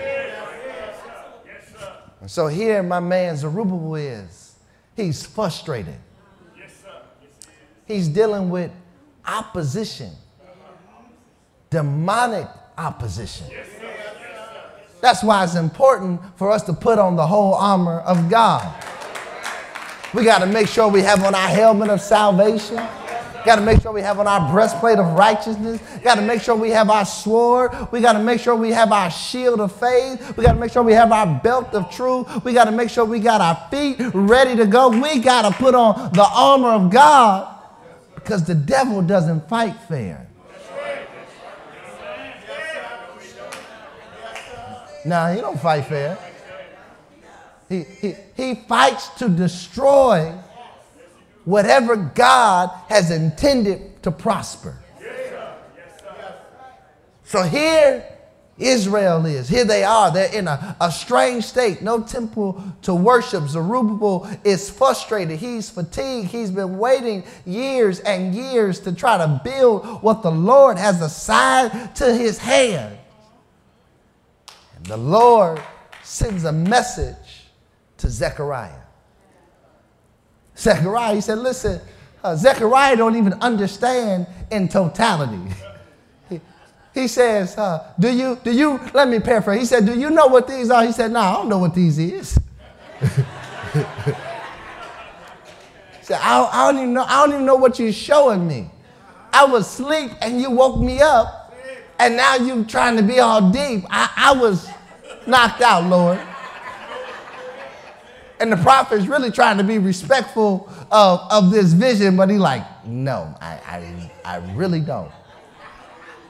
[2.28, 4.58] And so here my man Zerubbabel is.
[4.98, 5.96] He's frustrated.
[6.58, 6.92] Yes, sir.
[7.86, 8.70] He's dealing with
[9.26, 10.12] opposition,
[11.70, 13.48] demonic opposition.
[13.50, 13.96] Yes, sir.
[15.00, 18.76] That's why it's important for us to put on the whole armor of God.
[20.14, 22.86] We got to make sure we have on our helmet of salvation.
[23.46, 25.82] Got to make sure we have on our breastplate of righteousness.
[26.04, 27.72] Got to make sure we have our sword.
[27.92, 30.36] We got to make sure we have our shield of faith.
[30.36, 32.44] We got to make sure we have our belt of truth.
[32.44, 34.90] We got to make sure we got our feet ready to go.
[34.90, 37.56] We got to put on the armor of God
[38.16, 40.28] because the devil doesn't fight fair.
[45.06, 46.18] No, he don't fight fair.
[47.70, 50.38] He, he, he fights to destroy
[51.48, 54.78] whatever God has intended to prosper.
[57.24, 58.06] So here
[58.58, 59.48] Israel is.
[59.48, 60.12] Here they are.
[60.12, 61.82] They're in a, a strange state.
[61.82, 63.48] No temple to worship.
[63.48, 65.40] Zerubbabel is frustrated.
[65.40, 66.28] He's fatigued.
[66.28, 71.96] He's been waiting years and years to try to build what the Lord has assigned
[71.96, 72.98] to his hand.
[74.76, 75.62] And the Lord
[76.04, 77.46] sends a message
[78.00, 78.87] to Zechariah.
[80.58, 81.80] Zechariah, he said, listen,
[82.24, 85.40] uh, Zechariah don't even understand in totality.
[86.30, 86.42] he,
[86.94, 89.60] he says, uh, do you, do you, let me paraphrase.
[89.60, 90.86] He said, do you know what these are?
[90.86, 92.40] He said, no, I don't know what these is.
[93.00, 93.10] he
[96.02, 98.72] said, I, I, don't even know, I don't even know what you're showing me.
[99.32, 101.54] I was asleep and you woke me up
[102.00, 103.86] and now you're trying to be all deep.
[103.90, 104.68] I, I was
[105.28, 106.20] knocked out, Lord.
[108.40, 112.40] And the prophet is really trying to be respectful of, of this vision, but he's
[112.40, 115.12] like, no, I, I, I really don't.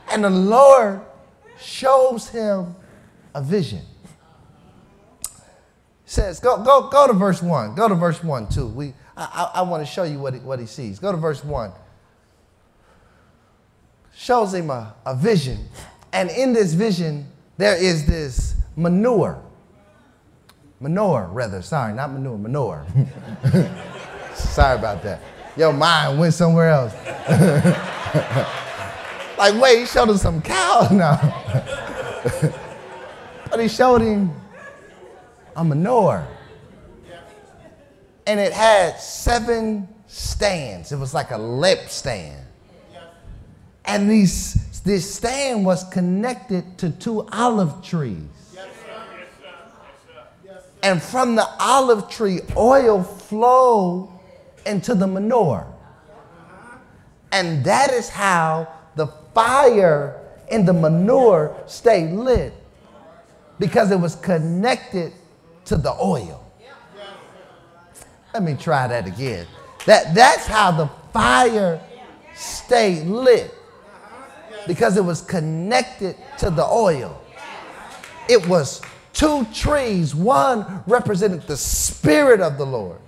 [0.10, 1.02] And the Lord
[1.60, 2.76] shows him
[3.36, 3.82] a vision.
[6.06, 7.76] Says, go, go, go to verse 1.
[7.76, 8.68] Go to verse 1 too.
[8.68, 11.00] We, I, I, I want to show you what he, what he sees.
[11.00, 11.72] Go to verse 1
[14.18, 15.70] shows him a, a vision.
[16.12, 19.42] And in this vision, there is this manure.
[20.82, 21.62] Menorah, rather.
[21.62, 22.86] Sorry, not manure, menorah.
[24.36, 25.22] Sorry about that.
[25.56, 26.94] Your mind went somewhere else.
[29.38, 31.18] like, wait, he showed him some cow now.
[33.50, 34.32] but he showed him
[35.56, 36.28] a menorah.
[38.28, 40.92] And it had seven stands.
[40.92, 42.48] It was like a lip stand
[43.88, 48.20] and these, this stand was connected to two olive trees.
[50.88, 54.10] And from the olive tree, oil flowed
[54.66, 55.68] into the menorah.
[57.34, 60.18] And that is how the fire
[60.50, 62.54] in the menorah stayed lit
[63.60, 65.12] because it was connected
[65.66, 66.50] to the oil.
[68.34, 69.46] Let me try that again.
[69.88, 71.82] That, that's how the fire
[72.34, 73.54] stayed lit
[74.66, 77.22] because it was connected to the oil.
[78.30, 78.82] It was
[79.18, 80.14] two trees.
[80.14, 83.00] One represented the Spirit of the Lord.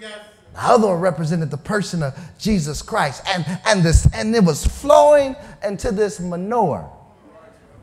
[0.00, 3.22] The other one represented the person of Jesus Christ.
[3.28, 6.90] And, and, this, and it was flowing into this menorah.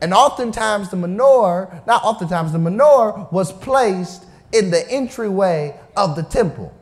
[0.02, 6.22] And oftentimes the menorah, not oftentimes, the menorah was placed in the entryway of the
[6.24, 6.74] temple.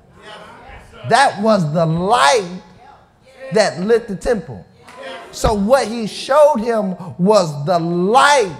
[1.10, 2.62] That was the light
[3.52, 4.66] that lit the temple.
[5.30, 8.56] So what he showed him was the light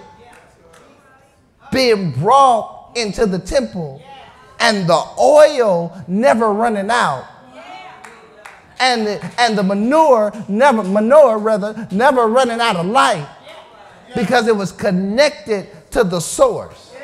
[1.74, 4.00] being brought into the temple
[4.60, 7.26] and the oil never running out.
[8.80, 13.28] And the, and the menorah never menorah rather never running out of light
[14.14, 16.94] because it was connected to the source.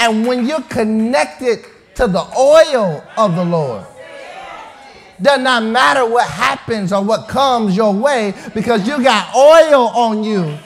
[0.00, 3.84] And when you're connected to the oil of the Lord,
[5.22, 10.24] does not matter what happens or what comes your way because you got oil on
[10.24, 10.58] you.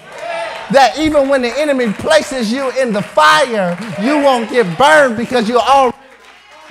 [0.72, 5.48] That even when the enemy places you in the fire, you won't get burned because
[5.48, 5.92] you're all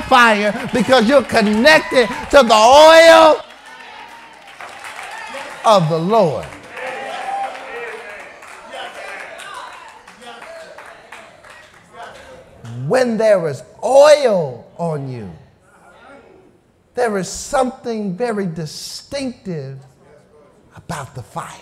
[0.07, 3.43] fire because you're connected to the oil
[5.65, 6.45] of the Lord.
[12.87, 15.31] When there is oil on you,
[16.95, 19.79] there is something very distinctive
[20.75, 21.59] about the fire.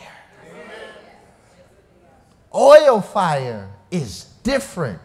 [2.54, 5.00] Oil fire is different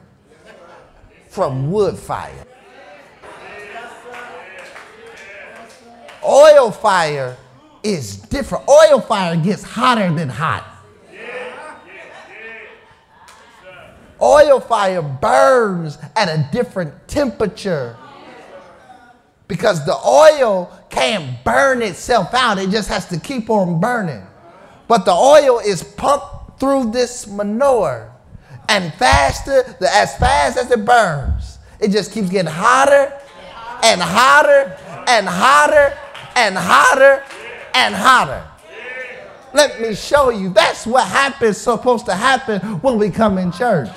[1.28, 2.44] from wood fire.
[6.24, 7.36] Oil fire
[7.84, 8.68] is different.
[8.68, 10.72] Oil fire gets hotter than hot.
[14.20, 17.96] Oil fire burns at a different temperature
[19.48, 24.26] because the oil can't burn itself out, it just has to keep on burning.
[24.88, 28.10] But the oil is pumped through this menorah.
[28.68, 33.12] and faster, as fast as it burns, it just keeps getting hotter
[33.84, 35.96] and hotter and hotter
[36.34, 37.22] and hotter
[37.74, 38.44] and hotter.
[39.54, 40.50] Let me show you.
[40.50, 43.88] That's what happens, supposed to happen when we come in church.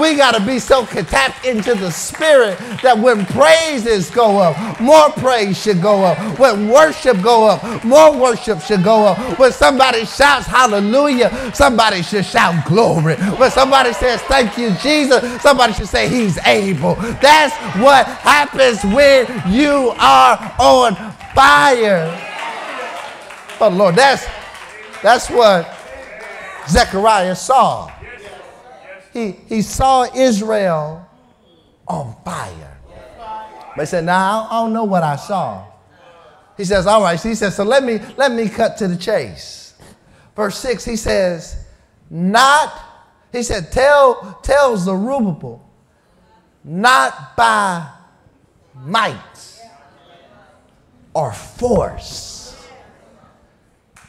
[0.00, 5.10] We got to be so tapped into the spirit that when praises go up, more
[5.10, 6.38] praise should go up.
[6.38, 9.38] When worship go up, more worship should go up.
[9.38, 13.16] When somebody shouts hallelujah, somebody should shout glory.
[13.16, 16.94] When somebody says thank you, Jesus, somebody should say he's able.
[17.20, 20.94] That's what happens when you are on
[21.34, 22.08] fire.
[23.58, 24.26] But Lord, that's
[25.02, 25.76] that's what
[26.68, 27.90] Zechariah saw
[29.20, 31.06] he, he saw Israel
[31.86, 32.78] on fire.
[33.76, 35.66] But he said, now I don't know what I saw.
[36.56, 37.18] He says, all right.
[37.18, 39.74] So he says, so let me let me cut to the chase.
[40.36, 41.64] Verse 6, he says,
[42.08, 42.72] not,
[43.32, 45.66] he said, tell, tell Zerubbabel,
[46.64, 47.88] not by
[48.74, 49.60] might
[51.14, 52.56] or force.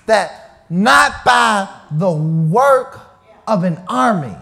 [0.06, 3.00] That not by the work
[3.47, 4.36] of an army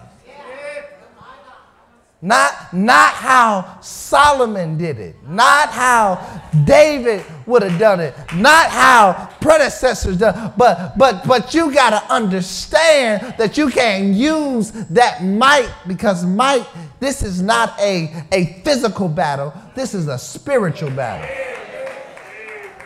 [2.21, 9.29] not, not how Solomon did it, not how David would have done it, not how
[9.39, 15.71] predecessors done but but but you got to understand that you can't use that might
[15.87, 16.67] because might
[16.99, 21.29] this is not a, a physical battle, this is a spiritual battle.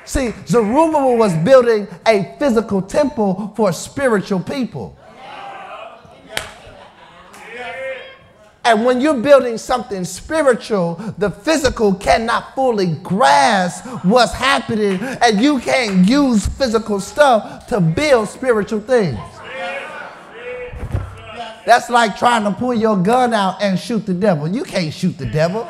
[0.06, 4.98] See, Zerubbabel was building a physical temple for spiritual people.
[8.66, 15.60] And when you're building something spiritual, the physical cannot fully grasp what's happening, and you
[15.60, 19.20] can't use physical stuff to build spiritual things.
[21.66, 24.48] That's like trying to pull your gun out and shoot the devil.
[24.48, 25.70] You can't shoot the devil.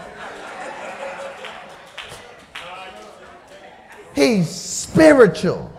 [4.16, 5.72] He's spiritual.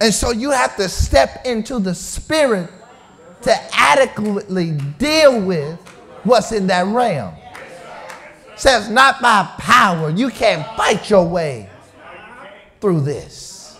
[0.00, 2.70] And so you have to step into the spirit
[3.42, 5.78] to adequately deal with
[6.28, 7.34] what's in that realm.
[8.56, 10.10] says, not by power.
[10.10, 11.68] You can't fight your way
[12.80, 13.76] through this.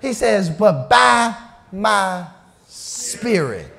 [0.00, 1.36] He says, but by
[1.72, 2.26] my
[2.66, 3.70] spirit.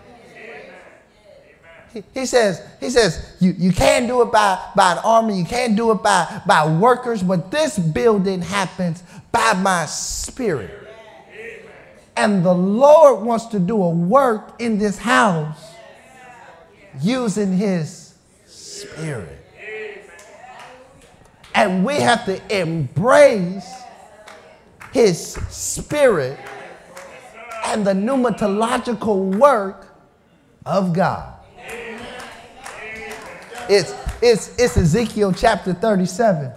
[2.13, 5.77] He, says, he says, you, you can't do it by, by an army, you can't
[5.77, 9.01] do it by, by workers, but this building happens
[9.31, 10.71] by my spirit.
[12.17, 15.74] And the Lord wants to do a work in this house
[17.01, 18.15] using his
[18.45, 19.39] spirit.
[21.53, 23.65] And we have to embrace
[24.91, 26.37] his spirit
[27.65, 29.95] and the pneumatological work
[30.65, 31.33] of God.
[33.67, 36.51] It's, it's, it's Ezekiel chapter 37,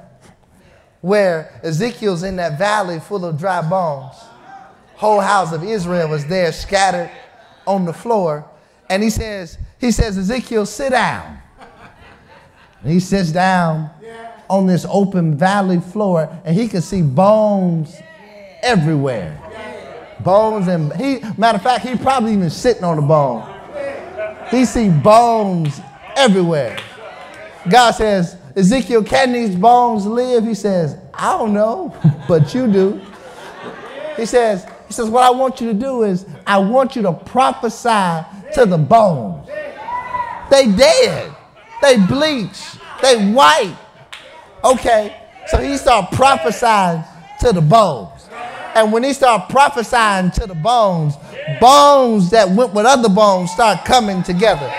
[1.00, 4.14] where Ezekiel's in that valley full of dry bones.
[4.96, 7.10] Whole house of Israel was there scattered
[7.66, 8.44] on the floor.
[8.90, 11.38] And he says, he says, Ezekiel, sit down.
[12.82, 13.90] And he sits down
[14.48, 17.96] on this open valley floor, and he can see bones
[18.62, 19.40] everywhere.
[20.20, 23.54] Bones and he matter of fact, he probably even sitting on a bone.
[24.50, 25.80] He see bones
[26.16, 26.76] everywhere.
[27.70, 30.44] God says, Ezekiel, can these bones live?
[30.44, 31.94] He says, I don't know,
[32.28, 33.00] but you do.
[34.16, 37.12] He says, he says, what I want you to do is I want you to
[37.12, 39.48] prophesy to the bones.
[40.50, 41.34] They dead.
[41.82, 42.76] They bleach.
[43.02, 43.76] They white.
[44.64, 45.16] Okay.
[45.46, 47.04] So he started prophesying
[47.40, 48.28] to the bones.
[48.74, 51.14] And when he started prophesying to the bones,
[51.60, 54.72] bones that went with other bones start coming together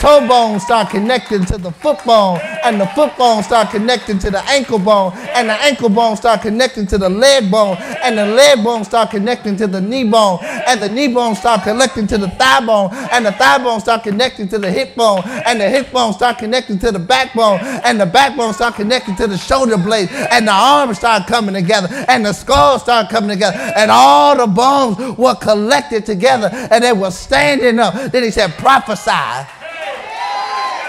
[0.00, 4.30] toe bone start connecting to the foot bone, and the foot bone start connecting to
[4.30, 8.24] the ankle bone, and the ankle bone start connecting to the leg bone, and the
[8.24, 12.16] leg bone start connecting to the knee bone, and the knee bone start connecting to
[12.16, 15.68] the thigh bone, and the thigh bone start connecting to the hip bone, and the
[15.68, 19.76] hip bone start connecting to the backbone, and the backbone start connecting to the shoulder
[19.76, 24.34] blade, and the arms start coming together, and the skull start coming together, and all
[24.34, 27.92] the bones were collected together, and they were standing up.
[28.10, 29.46] Then he said, prophesy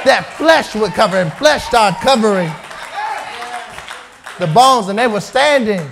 [0.06, 2.52] that flesh would cover, and flesh started covering
[4.40, 5.90] the bones, and they were standing.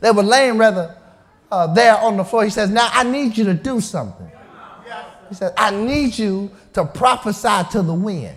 [0.00, 0.96] They were laying rather
[1.50, 2.44] uh, there on the floor.
[2.44, 4.30] He says, Now I need you to do something.
[5.28, 8.36] He says, I need you to prophesy to the wind.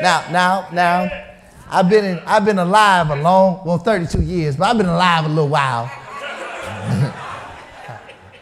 [0.00, 1.26] Now, now, now,
[1.68, 5.26] I've been in, I've been alive a long, well, 32 years, but I've been alive
[5.26, 5.84] a little while.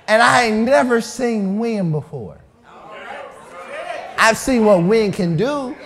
[0.06, 2.37] and I ain't never seen wind before.
[4.18, 5.76] I've seen what wind can do.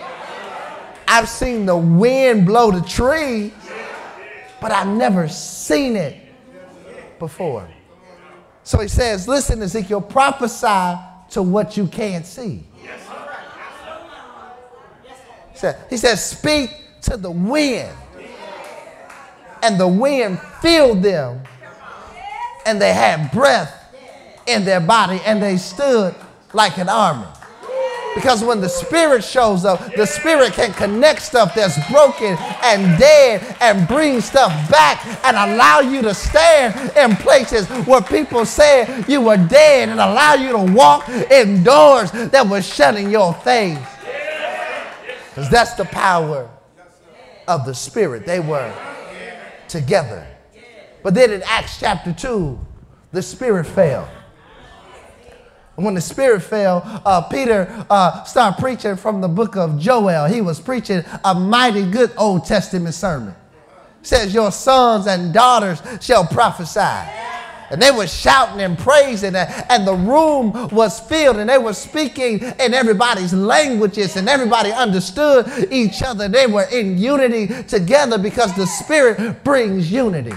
[1.07, 3.53] I've seen the wind blow the tree,
[4.59, 6.17] but I've never seen it
[7.19, 7.67] before.
[8.63, 12.65] So he says, Listen, Ezekiel, prophesy to what you can't see.
[15.89, 16.71] He says, Speak
[17.03, 17.95] to the wind.
[19.61, 21.41] And the wind filled them,
[22.65, 23.95] and they had breath
[24.47, 26.15] in their body, and they stood
[26.51, 27.27] like an army.
[28.15, 33.55] Because when the Spirit shows up, the Spirit can connect stuff that's broken and dead
[33.59, 39.21] and bring stuff back and allow you to stand in places where people said you
[39.21, 43.79] were dead and allow you to walk in doors that were shut in your face.
[45.29, 46.49] Because that's the power
[47.47, 48.25] of the Spirit.
[48.25, 48.73] They were
[49.67, 50.27] together.
[51.01, 52.59] But then in Acts chapter 2,
[53.11, 54.07] the Spirit fell.
[55.75, 60.25] When the Spirit fell, uh, Peter uh, started preaching from the book of Joel.
[60.27, 63.33] He was preaching a mighty good Old Testament sermon.
[64.03, 67.09] Says, Your sons and daughters shall prophesy.
[67.71, 72.39] And they were shouting and praising, and the room was filled, and they were speaking
[72.59, 76.27] in everybody's languages, and everybody understood each other.
[76.27, 80.35] They were in unity together because the Spirit brings unity.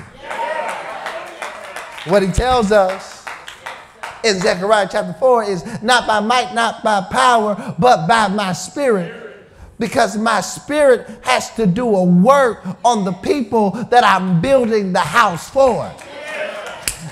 [2.07, 3.16] What he tells us
[4.25, 9.23] in Zechariah chapter 4 is not by might, not by power, but by my spirit.
[9.79, 15.01] Because my spirit has to do a work on the people that I'm building the
[15.01, 15.93] house for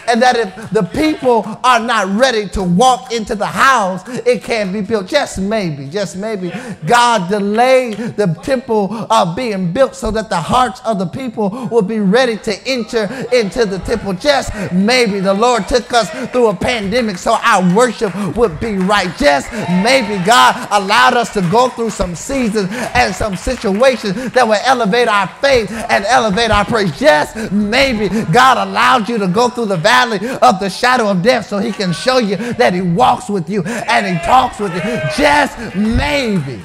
[0.09, 4.73] and that if the people are not ready to walk into the house, it can't
[4.73, 5.07] be built.
[5.07, 6.53] Just maybe, just maybe,
[6.87, 11.83] God delayed the temple uh, being built so that the hearts of the people will
[11.83, 14.13] be ready to enter into the temple.
[14.13, 19.15] Just maybe the Lord took us through a pandemic so our worship would be right.
[19.17, 19.51] Just
[19.83, 25.09] maybe God allowed us to go through some seasons and some situations that will elevate
[25.09, 26.99] our faith and elevate our praise.
[26.99, 31.23] Just maybe God allowed you to go through the valley valley of the shadow of
[31.23, 34.75] death so he can show you that he walks with you and he talks with
[34.75, 34.81] you.
[35.17, 36.61] Just maybe.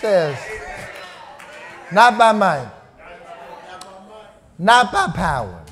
[0.00, 0.38] says,
[1.92, 2.70] not by might,
[4.58, 5.62] not by power,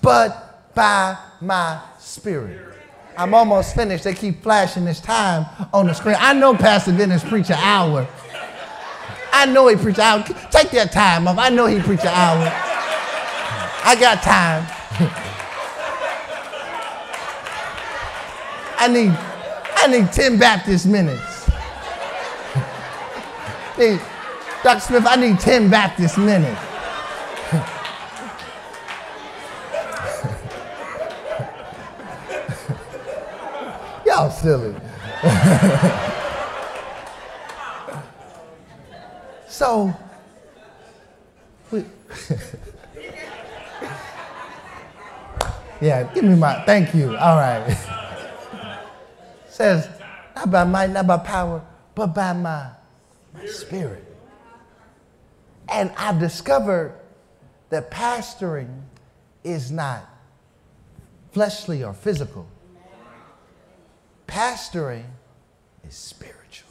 [0.00, 2.68] but by my spirit.
[3.16, 4.04] I'm almost finished.
[4.04, 6.16] They keep flashing this time on the screen.
[6.18, 8.08] I know Pastor Dennis preach an hour.
[9.32, 10.24] I know he preach an hour.
[10.50, 11.38] Take that time off.
[11.38, 12.72] I know he preach an hour.
[13.84, 14.64] I got time.
[18.78, 19.10] I need,
[19.76, 21.44] I need 10 Baptist minutes.
[23.76, 24.00] hey,
[24.62, 24.80] Dr.
[24.80, 26.60] Smith, I need 10 Baptist minutes.
[34.06, 34.76] Y'all silly.
[39.48, 39.92] so,
[41.70, 41.84] we,
[45.82, 47.16] yeah, give me my, thank you.
[47.16, 47.76] All right.
[49.48, 49.88] Says,
[50.34, 51.62] not by might, not by power,
[51.94, 52.70] but by my,
[53.34, 54.04] my spirit.
[55.68, 56.94] And I discovered
[57.68, 58.82] that pastoring
[59.44, 60.08] is not
[61.32, 62.46] fleshly or physical
[64.32, 65.04] pastoring
[65.86, 66.70] is spiritual.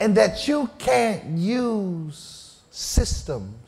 [0.00, 3.67] And that you can't use systems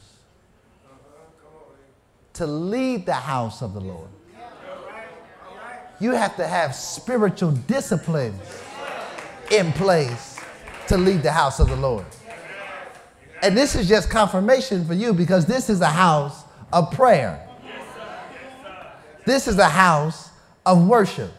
[2.41, 4.09] to lead the house of the Lord.
[6.01, 8.41] You have to have spiritual disciplines
[9.51, 10.41] in place
[10.89, 12.07] to lead the house of the Lord.
[13.43, 17.47] And this is just confirmation for you because this is a house of prayer.
[19.27, 20.31] This is a house
[20.65, 21.33] of worship.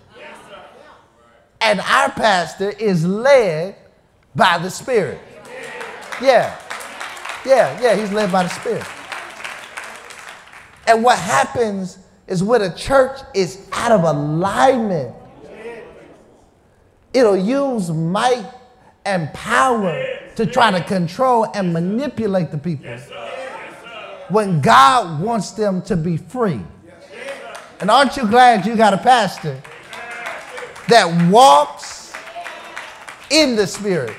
[1.62, 3.76] and our pastor is led
[4.36, 5.18] by the Spirit.
[6.22, 6.56] Yeah.
[7.44, 8.86] Yeah, yeah, he's led by the Spirit.
[10.88, 15.16] And what happens is when a church is out of alignment,
[17.14, 18.46] it'll use might
[19.06, 20.06] and power
[20.36, 22.98] to try to control and manipulate the people
[24.30, 26.62] when God wants them to be free.
[27.80, 29.62] And aren't you glad you got a pastor
[30.88, 32.14] that walks
[33.30, 34.16] in the Spirit,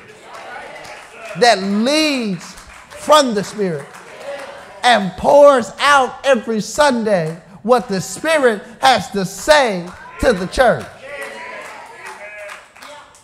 [1.39, 2.45] that leads
[2.89, 3.87] from the Spirit,
[4.83, 9.89] and pours out every Sunday what the Spirit has to say
[10.21, 10.85] to the church?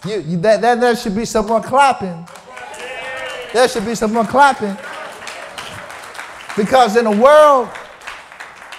[0.07, 2.27] You, you, that, that, there should be someone clapping.
[3.53, 4.77] There should be someone clapping.
[6.57, 7.69] Because in a world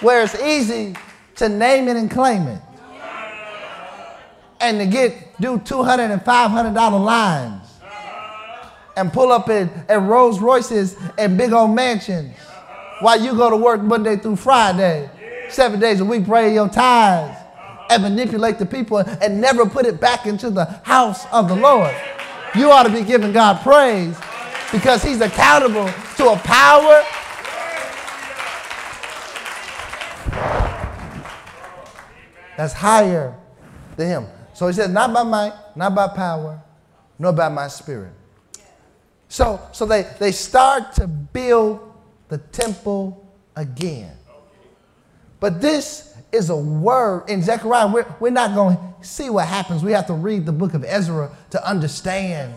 [0.00, 0.94] where it's easy
[1.36, 2.60] to name it and claim it.
[4.60, 7.66] And to get do 200 and 500 dollar lines
[8.96, 12.36] and pull up in, at Rolls Royces and big old mansions
[13.00, 15.10] while you go to work Monday through Friday,
[15.48, 17.36] seven days a week, pray your tithes
[17.90, 21.94] and manipulate the people and never put it back into the house of the Lord.
[22.54, 24.16] You ought to be giving God praise
[24.70, 27.04] because He's accountable to a power
[32.60, 33.34] that's higher
[33.96, 34.26] than him.
[34.52, 36.62] So he says, not by might, not by power,
[37.18, 38.12] nor by my spirit.
[39.28, 41.89] So, so they, they start to build
[42.30, 43.26] the temple
[43.56, 44.16] again.
[45.40, 47.92] But this is a word in Zechariah.
[47.92, 49.82] We're, we're not going to see what happens.
[49.82, 52.54] We have to read the book of Ezra to understand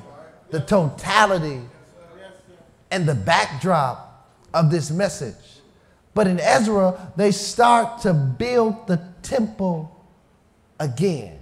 [0.52, 1.62] the totality
[2.92, 5.62] and the backdrop of this message.
[6.14, 10.06] But in Ezra, they start to build the temple
[10.80, 11.40] again.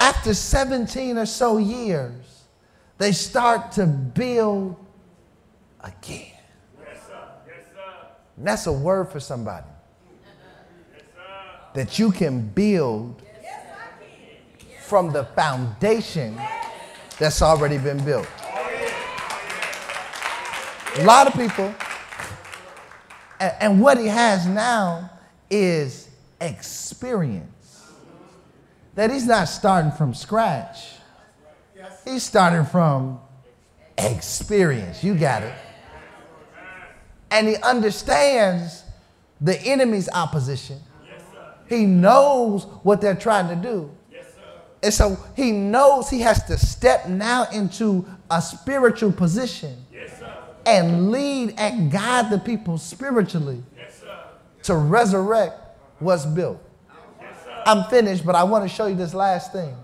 [0.00, 2.44] After 17 or so years,
[2.98, 4.74] they start to build
[5.80, 6.37] again.
[8.40, 9.66] That's a word for somebody.
[11.74, 13.22] That you can build
[14.82, 16.40] from the foundation
[17.18, 18.26] that's already been built.
[20.96, 21.74] A lot of people,
[23.38, 25.10] and what he has now
[25.50, 26.08] is
[26.40, 27.92] experience
[28.94, 30.94] that he's not starting from scratch.
[32.04, 33.20] He's starting from
[33.96, 35.04] experience.
[35.04, 35.54] You got it.
[37.30, 38.84] And he understands
[39.40, 40.78] the enemy's opposition.
[41.06, 41.22] Yes,
[41.68, 43.90] He knows what they're trying to do.
[44.82, 50.22] And so he knows he has to step now into a spiritual position yes,
[50.64, 53.62] and lead and guide the people spiritually
[54.62, 55.58] to resurrect
[55.98, 56.62] what's built.
[57.66, 59.74] I'm finished, but I want to show you this last thing.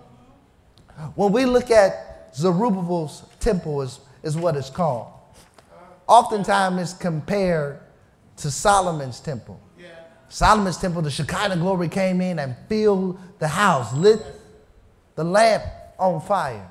[1.16, 5.08] When we look at Zerubbabel's temple, is, is what it's called.
[6.06, 7.80] Oftentimes it's compared
[8.36, 9.60] to Solomon's temple.
[10.28, 14.20] Solomon's temple, the Shekinah glory came in and filled the house, lit
[15.14, 15.62] the lamp
[15.96, 16.68] on fire.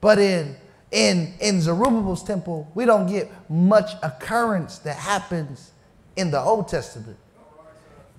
[0.00, 0.56] But in,
[0.90, 5.72] in, in Zerubbabel's temple, we don't get much occurrence that happens
[6.16, 7.18] in the Old Testament.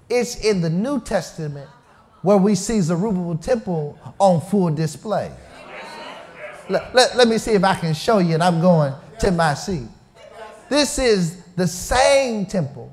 [0.08, 1.70] It's in the New Testament
[2.22, 5.32] where we see Zerubbabel temple on full display.
[6.70, 9.54] Let, let, let me see if I can show you, and I'm going to my
[9.56, 9.88] seat.
[10.70, 12.92] This is the same temple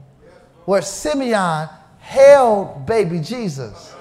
[0.65, 1.69] where Simeon
[1.99, 3.95] held baby Jesus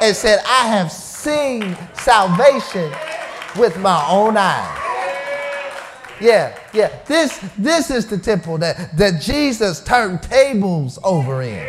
[0.00, 2.92] and said, I have seen salvation
[3.56, 4.78] with my own eyes.
[6.20, 7.02] Yeah, yeah.
[7.06, 11.68] This, this is the temple that, that Jesus turned tables over in.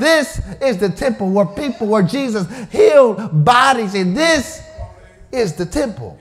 [0.00, 4.62] This is the temple where people, where Jesus healed bodies, and this
[5.30, 6.18] is the temple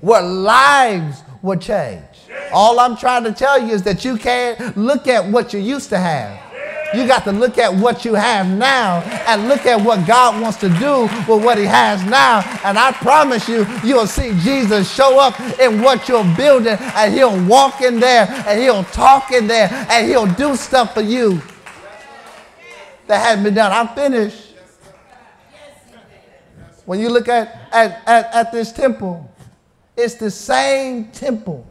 [0.00, 2.17] where lives were changed.
[2.52, 5.88] All I'm trying to tell you is that you can't look at what you used
[5.90, 6.48] to have.
[6.94, 10.58] You got to look at what you have now and look at what God wants
[10.60, 12.40] to do with what He has now.
[12.64, 17.44] And I promise you, you'll see Jesus show up in what you're building, and He'll
[17.46, 21.42] walk in there, and He'll talk in there, and He'll do stuff for you
[23.06, 23.70] that hadn't been done.
[23.70, 24.54] I'm finished.
[26.86, 29.30] When you look at, at, at, at this temple,
[29.94, 31.67] it's the same temple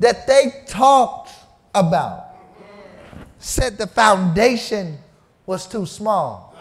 [0.00, 1.30] that they talked
[1.74, 2.24] about.
[3.38, 4.98] Said the foundation
[5.44, 6.54] was too small.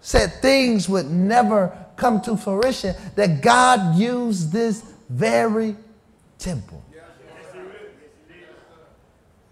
[0.00, 2.94] Said things would never come to fruition.
[3.14, 5.76] That God used this very
[6.38, 6.82] temple.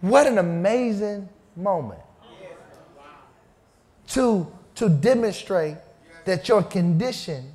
[0.01, 2.01] What an amazing moment
[4.09, 5.77] to, to demonstrate
[6.25, 7.53] that your condition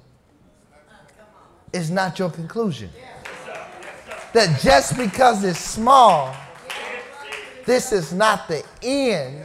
[1.72, 2.90] is not your conclusion.
[4.34, 6.36] That just because it's small,
[7.66, 9.44] this is not the end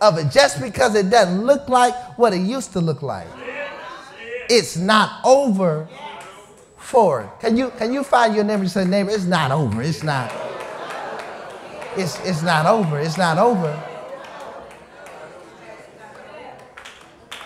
[0.00, 0.30] of it.
[0.30, 3.26] Just because it doesn't look like what it used to look like,
[4.48, 5.88] it's not over
[6.76, 7.30] for it.
[7.40, 9.82] Can you, can you find your neighbor and say, neighbor, it's not over.
[9.82, 10.32] It's not.
[11.96, 12.98] It's, it's not over.
[12.98, 13.80] It's not over.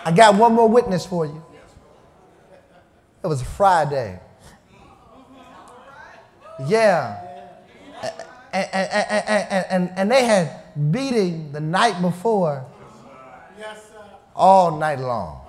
[0.05, 1.45] I got one more witness for you.
[3.23, 4.21] It was a Friday.
[6.61, 7.21] Yeah.
[8.53, 10.51] And, and, and, and, they had
[10.93, 12.65] beating the night before
[14.37, 15.41] all night long.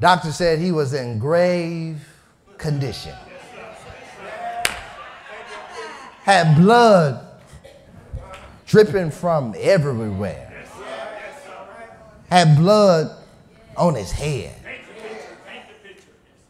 [0.00, 2.04] Doctor said he was in grave
[2.56, 3.14] condition.
[6.22, 7.24] Had blood
[8.66, 10.64] dripping from everywhere.
[12.28, 13.16] Had blood
[13.76, 14.54] on his head.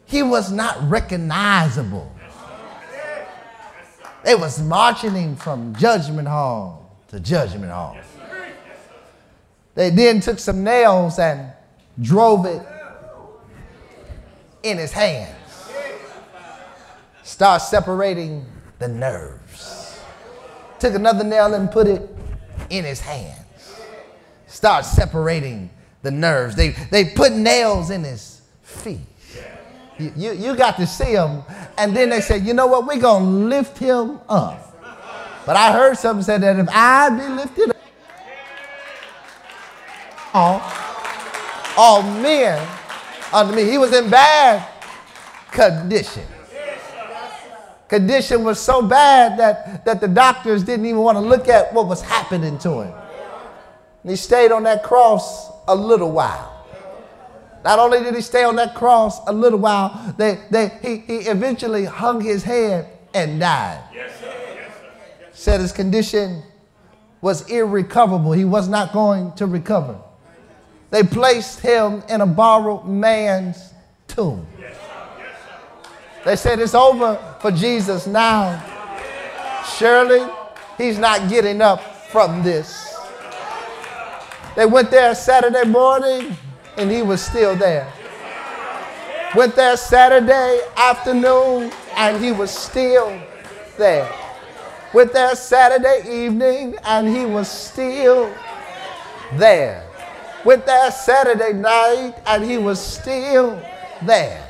[0.05, 2.11] He was not recognizable.
[4.23, 7.97] They was marching him from judgment hall to judgment hall.
[9.75, 11.53] They then took some nails and
[12.01, 12.61] drove it
[14.63, 15.35] in his hands.
[17.23, 18.45] Start separating
[18.79, 19.99] the nerves.
[20.79, 22.09] Took another nail and put it
[22.69, 23.39] in his hands.
[24.47, 25.69] Start separating
[26.01, 26.55] the nerves.
[26.55, 28.99] They, they put nails in his feet.
[29.99, 31.43] You, you, got to see him.
[31.77, 32.87] And then they said, you know what?
[32.87, 34.65] We're going to lift him up.
[35.45, 37.75] But I heard something said that if I be lifted up,
[40.33, 40.61] all,
[41.75, 42.65] all men
[43.33, 43.69] unto me.
[43.69, 44.67] He was in bad
[45.51, 46.23] condition.
[47.87, 51.87] Condition was so bad that, that the doctors didn't even want to look at what
[51.87, 52.93] was happening to him.
[54.03, 56.58] And he stayed on that cross a little while.
[57.63, 61.17] Not only did he stay on that cross a little while, they, they, he, he
[61.29, 63.83] eventually hung his head and died.
[63.93, 64.25] Yes, sir.
[64.25, 65.27] Yes, sir.
[65.33, 66.41] Said his condition
[67.21, 68.31] was irrecoverable.
[68.31, 69.99] He was not going to recover.
[70.89, 73.73] They placed him in a borrowed man's
[74.07, 74.47] tomb.
[74.59, 74.75] Yes,
[76.25, 78.63] they said it's over for Jesus now.
[79.77, 80.27] Surely
[80.77, 82.97] he's not getting up from this.
[84.55, 86.35] They went there Saturday morning
[86.79, 87.91] and he was still there.
[89.35, 93.21] Went there Saturday afternoon and he was still
[93.77, 94.09] there.
[94.93, 98.33] Went there Saturday evening and he was still
[99.33, 99.85] there.
[100.45, 103.61] Went there Saturday night and he was still
[104.03, 104.45] there.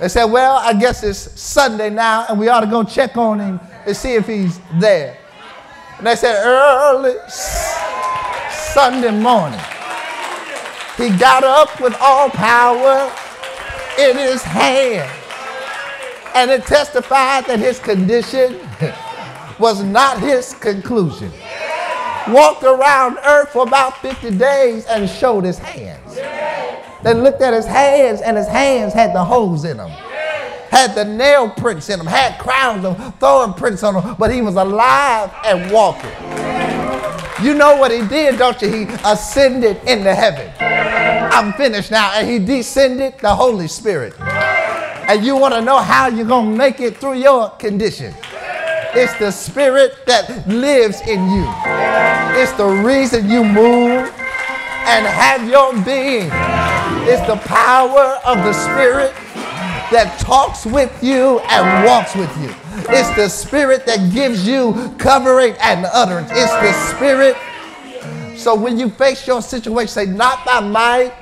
[0.00, 3.38] They said, Well, I guess it's Sunday now and we ought to go check on
[3.38, 5.16] him and see if he's there.
[5.98, 9.60] And they said, Early Sunday morning.
[11.00, 13.10] He got up with all power
[13.98, 15.10] in his hand.
[16.34, 18.60] And it testified that his condition
[19.58, 21.32] was not his conclusion.
[22.28, 26.16] Walked around earth for about 50 days and showed his hands.
[27.02, 29.90] They looked at his hands, and his hands had the holes in them
[30.70, 34.40] had the nail prints in them, had crowns of thorn prints on them, but he
[34.40, 36.69] was alive and walking.
[37.42, 38.68] You know what he did, don't you?
[38.68, 40.52] He ascended into heaven.
[40.60, 42.12] I'm finished now.
[42.14, 44.14] And he descended the Holy Spirit.
[44.20, 48.14] And you want to know how you're going to make it through your condition.
[48.92, 51.46] It's the spirit that lives in you.
[52.40, 54.12] It's the reason you move
[54.84, 56.28] and have your being.
[57.08, 59.14] It's the power of the spirit
[59.90, 62.54] that talks with you and walks with you.
[62.72, 66.30] It's the spirit that gives you covering and utterance.
[66.32, 67.36] It's the spirit.
[68.38, 71.12] So when you face your situation, say, not by might,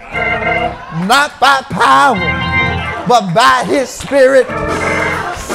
[1.06, 2.18] not by power,
[3.08, 4.46] but by his spirit,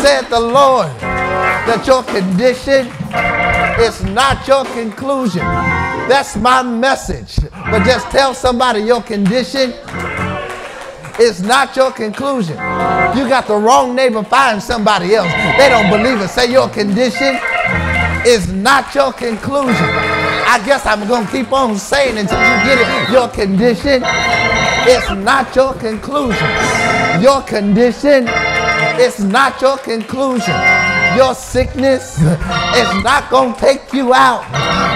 [0.02, 2.88] said the Lord, that your condition
[3.82, 5.42] is not your conclusion.
[6.10, 7.38] That's my message.
[7.52, 9.74] But just tell somebody your condition
[11.20, 12.58] it's not your conclusion.
[13.16, 15.32] You got the wrong neighbor, find somebody else.
[15.58, 16.30] They don't believe it.
[16.30, 17.40] Say your condition
[18.26, 19.90] is not your conclusion.
[20.46, 23.12] I guess I'm going to keep on saying until you get it.
[23.12, 24.04] Your condition
[24.88, 26.50] is not your conclusion.
[27.22, 28.28] Your condition
[29.00, 30.56] is not your conclusion.
[31.16, 34.44] Your sickness is not going to take you out.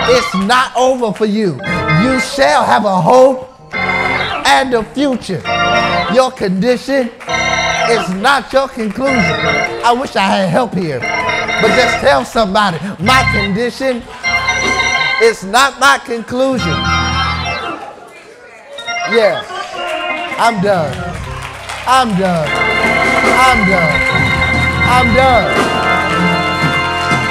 [0.09, 1.53] It's not over for you.
[2.01, 5.41] You shall have a hope and a future.
[6.13, 7.09] Your condition
[7.89, 9.15] is not your conclusion.
[9.83, 10.99] I wish I had help here.
[10.99, 14.03] But just tell somebody, my condition
[15.21, 16.77] is not my conclusion.
[19.11, 19.43] Yeah.
[20.39, 20.93] I'm done.
[21.87, 22.49] I'm done.
[23.39, 24.01] I'm done.
[24.89, 25.47] I'm done.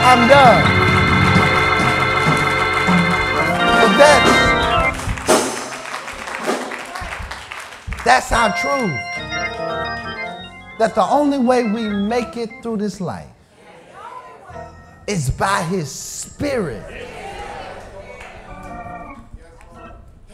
[0.08, 0.64] I'm done.
[3.78, 4.46] But that
[8.06, 9.15] That's our truth.
[10.78, 13.28] That the only way we make it through this life
[15.06, 17.08] is by His Spirit.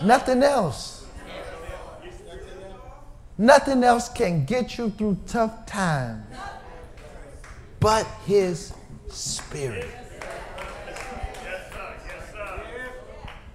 [0.02, 1.06] Nothing else.
[3.38, 6.26] Nothing else can get you through tough times
[7.82, 8.72] but His
[9.08, 9.88] Spirit.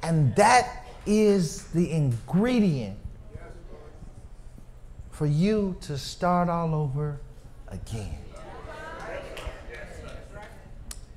[0.03, 2.97] And that is the ingredient
[5.17, 7.19] for you to start all over
[7.69, 8.15] again.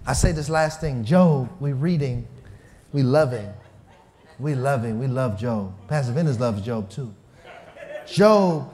[0.07, 2.27] I say this last thing Job, we reading,
[2.93, 3.53] we loving,
[4.39, 5.75] we loving, we love Job.
[5.87, 7.15] Pastor Venice loves Job too.
[8.07, 8.73] Job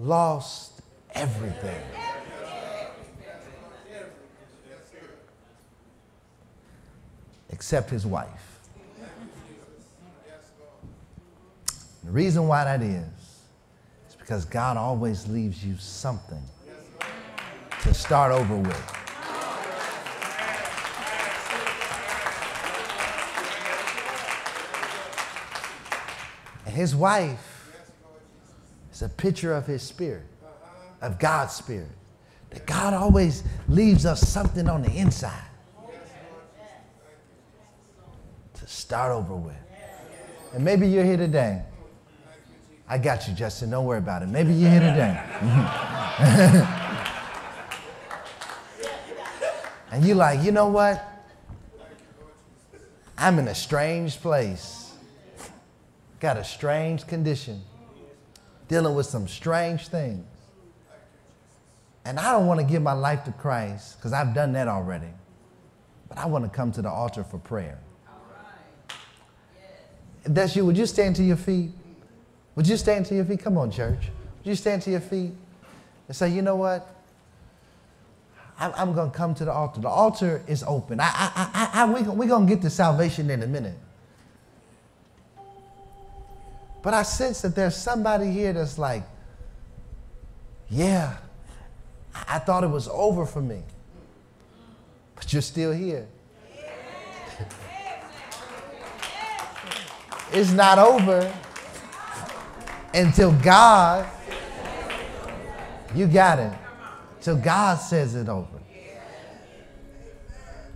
[0.00, 0.82] lost
[1.14, 1.80] everything.
[7.50, 8.58] Except his wife.
[12.02, 13.19] The reason why that is
[14.30, 16.40] because God always leaves you something
[17.82, 18.96] to start over with.
[26.64, 27.74] And his wife
[28.92, 30.26] is a picture of his spirit,
[31.02, 31.90] of God's spirit.
[32.50, 35.42] That God always leaves us something on the inside
[38.54, 39.56] to start over with.
[40.54, 41.64] And maybe you're here today
[42.90, 43.70] I got you, Justin.
[43.70, 44.28] Don't worry about it.
[44.28, 45.22] Maybe you're here today.
[49.92, 51.06] and you're like, you know what?
[53.16, 54.92] I'm in a strange place.
[56.18, 57.62] Got a strange condition.
[58.66, 60.26] Dealing with some strange things.
[62.04, 65.06] And I don't want to give my life to Christ because I've done that already.
[66.08, 67.78] But I want to come to the altar for prayer.
[70.24, 71.70] If that's you, would you stand to your feet?
[72.56, 73.40] Would you stand to your feet?
[73.40, 74.08] Come on, church.
[74.38, 75.32] Would you stand to your feet
[76.08, 76.96] and say, you know what?
[78.58, 79.80] I'm, going to come to the altar.
[79.80, 81.00] The altar is open.
[81.00, 83.78] I, I, I, I, we're we going to get to salvation in a minute.
[86.82, 89.02] But I sense that there's somebody here that's like,
[90.68, 91.16] yeah,
[92.14, 93.62] I thought it was over for me.
[95.14, 96.06] But you're still here.
[100.32, 101.32] it's not over
[102.94, 104.08] until God,
[105.94, 106.52] you got it.
[107.20, 108.46] Till God says it over.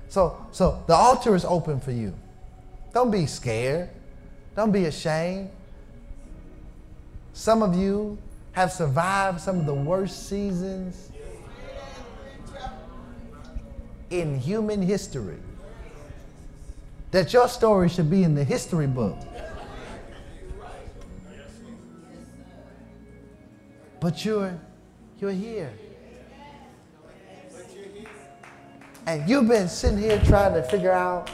[0.08, 2.14] So, so the altar is open for you.
[2.92, 3.90] Don't be scared.
[4.54, 5.50] Don't be ashamed.
[7.32, 8.18] Some of you
[8.52, 11.10] have survived some of the worst seasons
[14.10, 15.38] in human history.
[17.10, 19.18] That your story should be in the history book.
[24.05, 24.61] But you're,
[25.18, 25.72] you're here.
[29.07, 31.30] And you've been sitting here trying to figure out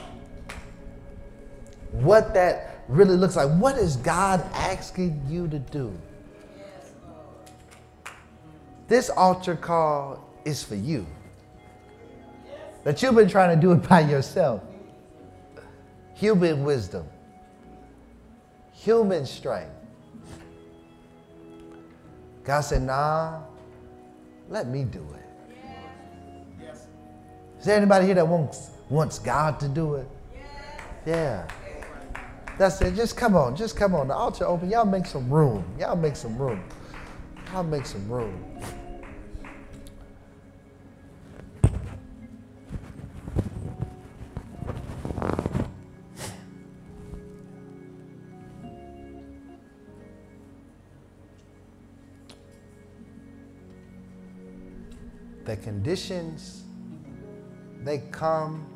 [1.90, 3.50] what that really looks like.
[3.58, 5.92] What is God asking you to do?
[8.86, 11.04] This altar call is for you.
[12.84, 14.62] That you've been trying to do it by yourself.
[16.14, 17.08] Human wisdom,
[18.72, 19.79] human strength.
[22.44, 23.40] God said, nah,
[24.48, 25.20] let me do it.
[27.58, 30.08] Is there anybody here that wants, wants God to do it?
[31.04, 31.46] Yeah.
[32.58, 32.94] That's it.
[32.94, 33.56] Just come on.
[33.56, 34.08] Just come on.
[34.08, 34.70] The altar open.
[34.70, 35.64] Y'all make some room.
[35.78, 36.62] Y'all make some room.
[37.52, 38.44] Y'all make some room.
[55.50, 56.62] The conditions,
[57.82, 58.68] they come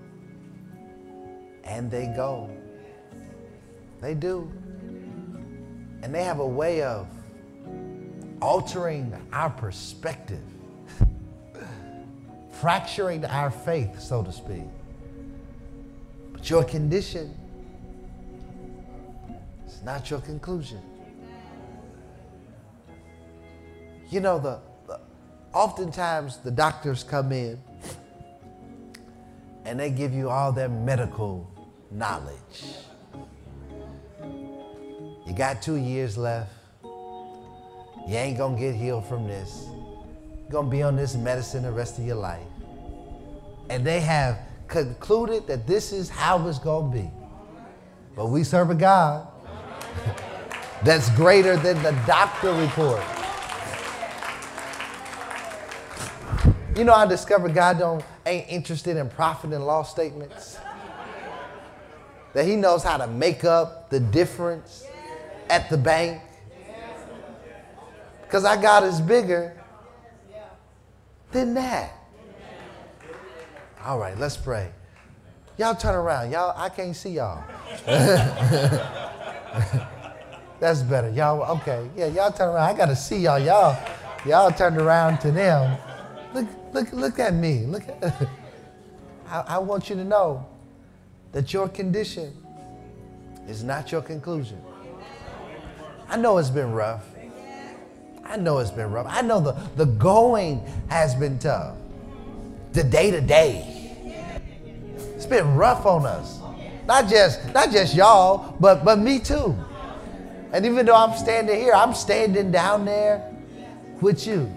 [1.62, 2.50] and they go.
[4.00, 4.50] They do.
[6.02, 7.06] And they have a way of
[8.42, 10.42] altering our perspective,
[12.50, 14.66] fracturing our faith, so to speak.
[16.32, 17.38] But your condition
[19.64, 20.80] is not your conclusion.
[24.10, 24.58] You know, the,
[25.54, 27.58] oftentimes the doctors come in
[29.64, 31.50] and they give you all their medical
[31.90, 32.64] knowledge.
[35.26, 36.52] You got two years left.
[36.82, 39.64] You ain't gonna get healed from this.
[40.42, 42.46] You're gonna be on this medicine the rest of your life.
[43.70, 44.38] And they have
[44.68, 47.10] concluded that this is how it's gonna be.
[48.14, 49.26] But we serve a God
[50.84, 53.02] that's greater than the doctor report.
[56.76, 60.58] You know, I discovered God don't ain't interested in profit and loss statements.
[62.32, 64.84] That He knows how to make up the difference
[65.48, 66.20] at the bank.
[68.22, 69.56] Because our God is bigger
[71.30, 71.92] than that.
[73.84, 74.72] All right, let's pray.
[75.56, 76.32] Y'all turn around.
[76.32, 77.44] Y'all, I can't see y'all.
[80.58, 81.10] That's better.
[81.10, 81.88] Y'all, okay.
[81.96, 82.68] Yeah, y'all turn around.
[82.68, 83.38] I gotta see y'all.
[83.38, 83.78] Y'all,
[84.26, 85.78] y'all turned around to them.
[86.32, 87.64] Look, look, look at me.
[87.66, 88.28] Look at
[89.28, 90.46] I, I want you to know
[91.32, 92.36] that your condition
[93.48, 94.60] is not your conclusion.
[96.08, 97.04] I know it's been rough.
[98.24, 99.06] I know it's been rough.
[99.08, 101.76] I know the, the going has been tough.
[102.72, 103.70] The day to day.
[105.14, 106.40] It's been rough on us.
[106.86, 109.56] Not just not just y'all, but but me too.
[110.52, 113.32] And even though I'm standing here, I'm standing down there
[114.00, 114.52] with you.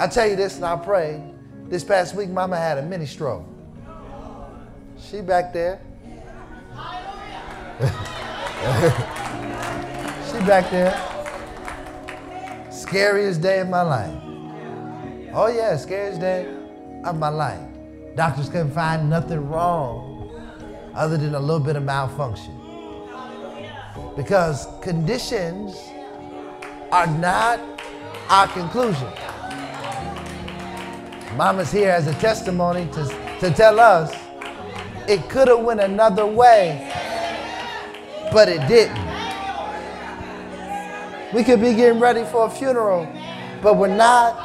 [0.00, 1.20] I tell you this and I pray.
[1.66, 3.44] This past week, Mama had a mini stroke.
[4.96, 5.80] She back there.
[10.26, 10.94] she back there.
[12.70, 14.22] Scariest day of my life.
[15.34, 16.46] Oh yeah, scariest day
[17.04, 17.60] of my life.
[18.14, 20.30] Doctors couldn't find nothing wrong
[20.94, 22.54] other than a little bit of malfunction.
[24.16, 25.76] Because conditions
[26.92, 27.60] are not
[28.28, 29.08] our conclusion.
[31.38, 33.04] Mama's here as a testimony to,
[33.38, 34.12] to tell us
[35.08, 36.90] it could have went another way,
[38.32, 38.98] but it didn't.
[41.32, 43.06] We could be getting ready for a funeral,
[43.62, 44.36] but we're not.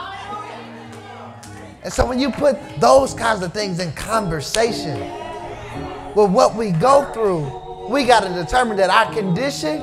[1.84, 5.00] And so when you put those kinds of things in conversation
[6.14, 9.82] with what we go through, we got to determine that our condition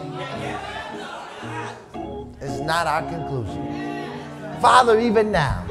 [2.40, 4.60] is not our conclusion.
[4.60, 5.69] Father, even now,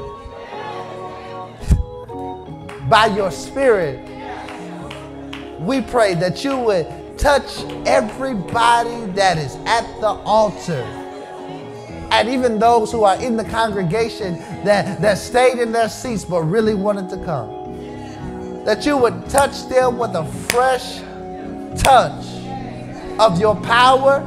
[2.90, 4.00] by your Spirit,
[5.60, 6.86] we pray that you would
[7.16, 10.82] touch everybody that is at the altar.
[12.10, 16.42] And even those who are in the congregation that, that stayed in their seats but
[16.42, 18.64] really wanted to come.
[18.64, 20.98] That you would touch them with a fresh
[21.80, 22.26] touch
[23.20, 24.18] of your power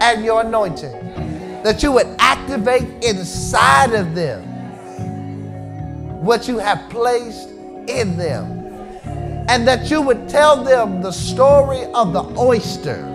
[0.00, 1.62] and your anointing.
[1.62, 4.42] That you would activate inside of them
[6.20, 7.50] what you have placed
[7.88, 8.58] in them.
[9.48, 13.06] And that you would tell them the story of the oyster.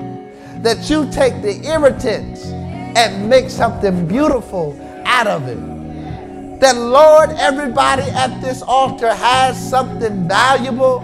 [0.61, 6.59] That you take the irritants and make something beautiful out of it.
[6.59, 10.99] That, Lord, everybody at this altar has something valuable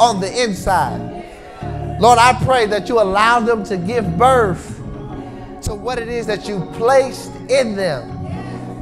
[0.00, 1.24] on the inside.
[2.00, 4.76] Lord, I pray that you allow them to give birth
[5.62, 8.23] to what it is that you placed in them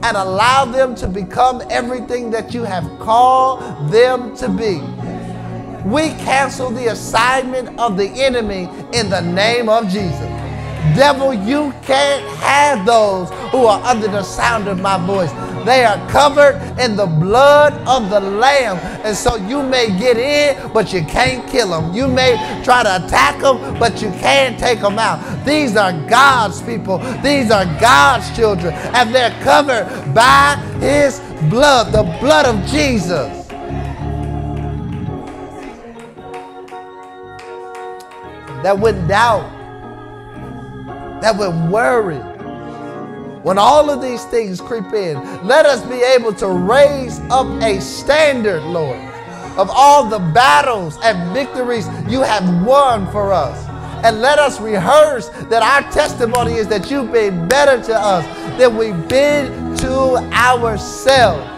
[0.03, 4.81] and allow them to become everything that you have called them to be.
[5.89, 10.21] We cancel the assignment of the enemy in the name of Jesus.
[10.97, 15.31] Devil, you can't have those who are under the sound of my voice.
[15.65, 18.79] They are covered in the blood of the Lamb.
[19.05, 21.95] And so you may get in, but you can't kill them.
[21.95, 25.45] You may try to attack them, but you can't take them out.
[25.45, 32.03] These are God's people, these are God's children, and they're covered by His blood, the
[32.21, 33.49] blood of Jesus.
[38.63, 39.51] That would doubt,
[41.21, 42.32] that would worry
[43.43, 47.81] when all of these things creep in, let us be able to raise up a
[47.81, 48.99] standard, Lord,
[49.59, 53.67] of all the battles and victories you have won for us.
[54.05, 58.25] And let us rehearse that our testimony is that you've been better to us
[58.59, 61.49] than we've been to ourselves.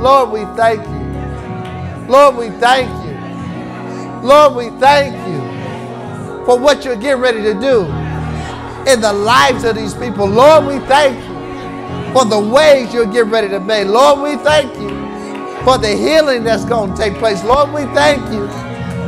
[0.00, 2.08] Lord, we thank you.
[2.10, 4.26] Lord, we thank you.
[4.26, 8.09] Lord, we thank you for what you're getting ready to do
[8.86, 10.26] in the lives of these people.
[10.26, 13.86] Lord, we thank you for the ways you're getting ready to make.
[13.86, 14.90] Lord, we thank you
[15.64, 17.42] for the healing that's going to take place.
[17.44, 18.48] Lord, we thank you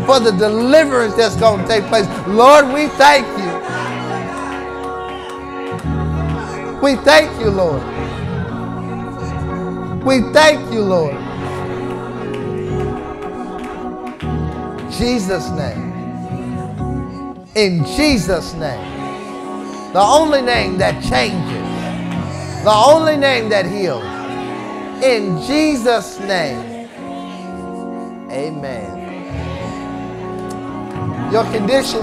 [0.06, 2.06] for the deliverance that's going to take place.
[2.28, 3.52] Lord, we thank you.
[6.82, 7.82] We thank you, Lord.
[10.04, 11.16] We thank you, Lord.
[14.92, 15.92] Jesus' name.
[17.54, 18.91] In Jesus' name
[19.92, 24.04] the only name that changes, the only name that heals.
[25.04, 26.88] In Jesus' name,
[28.30, 29.00] amen.
[31.30, 32.02] Your condition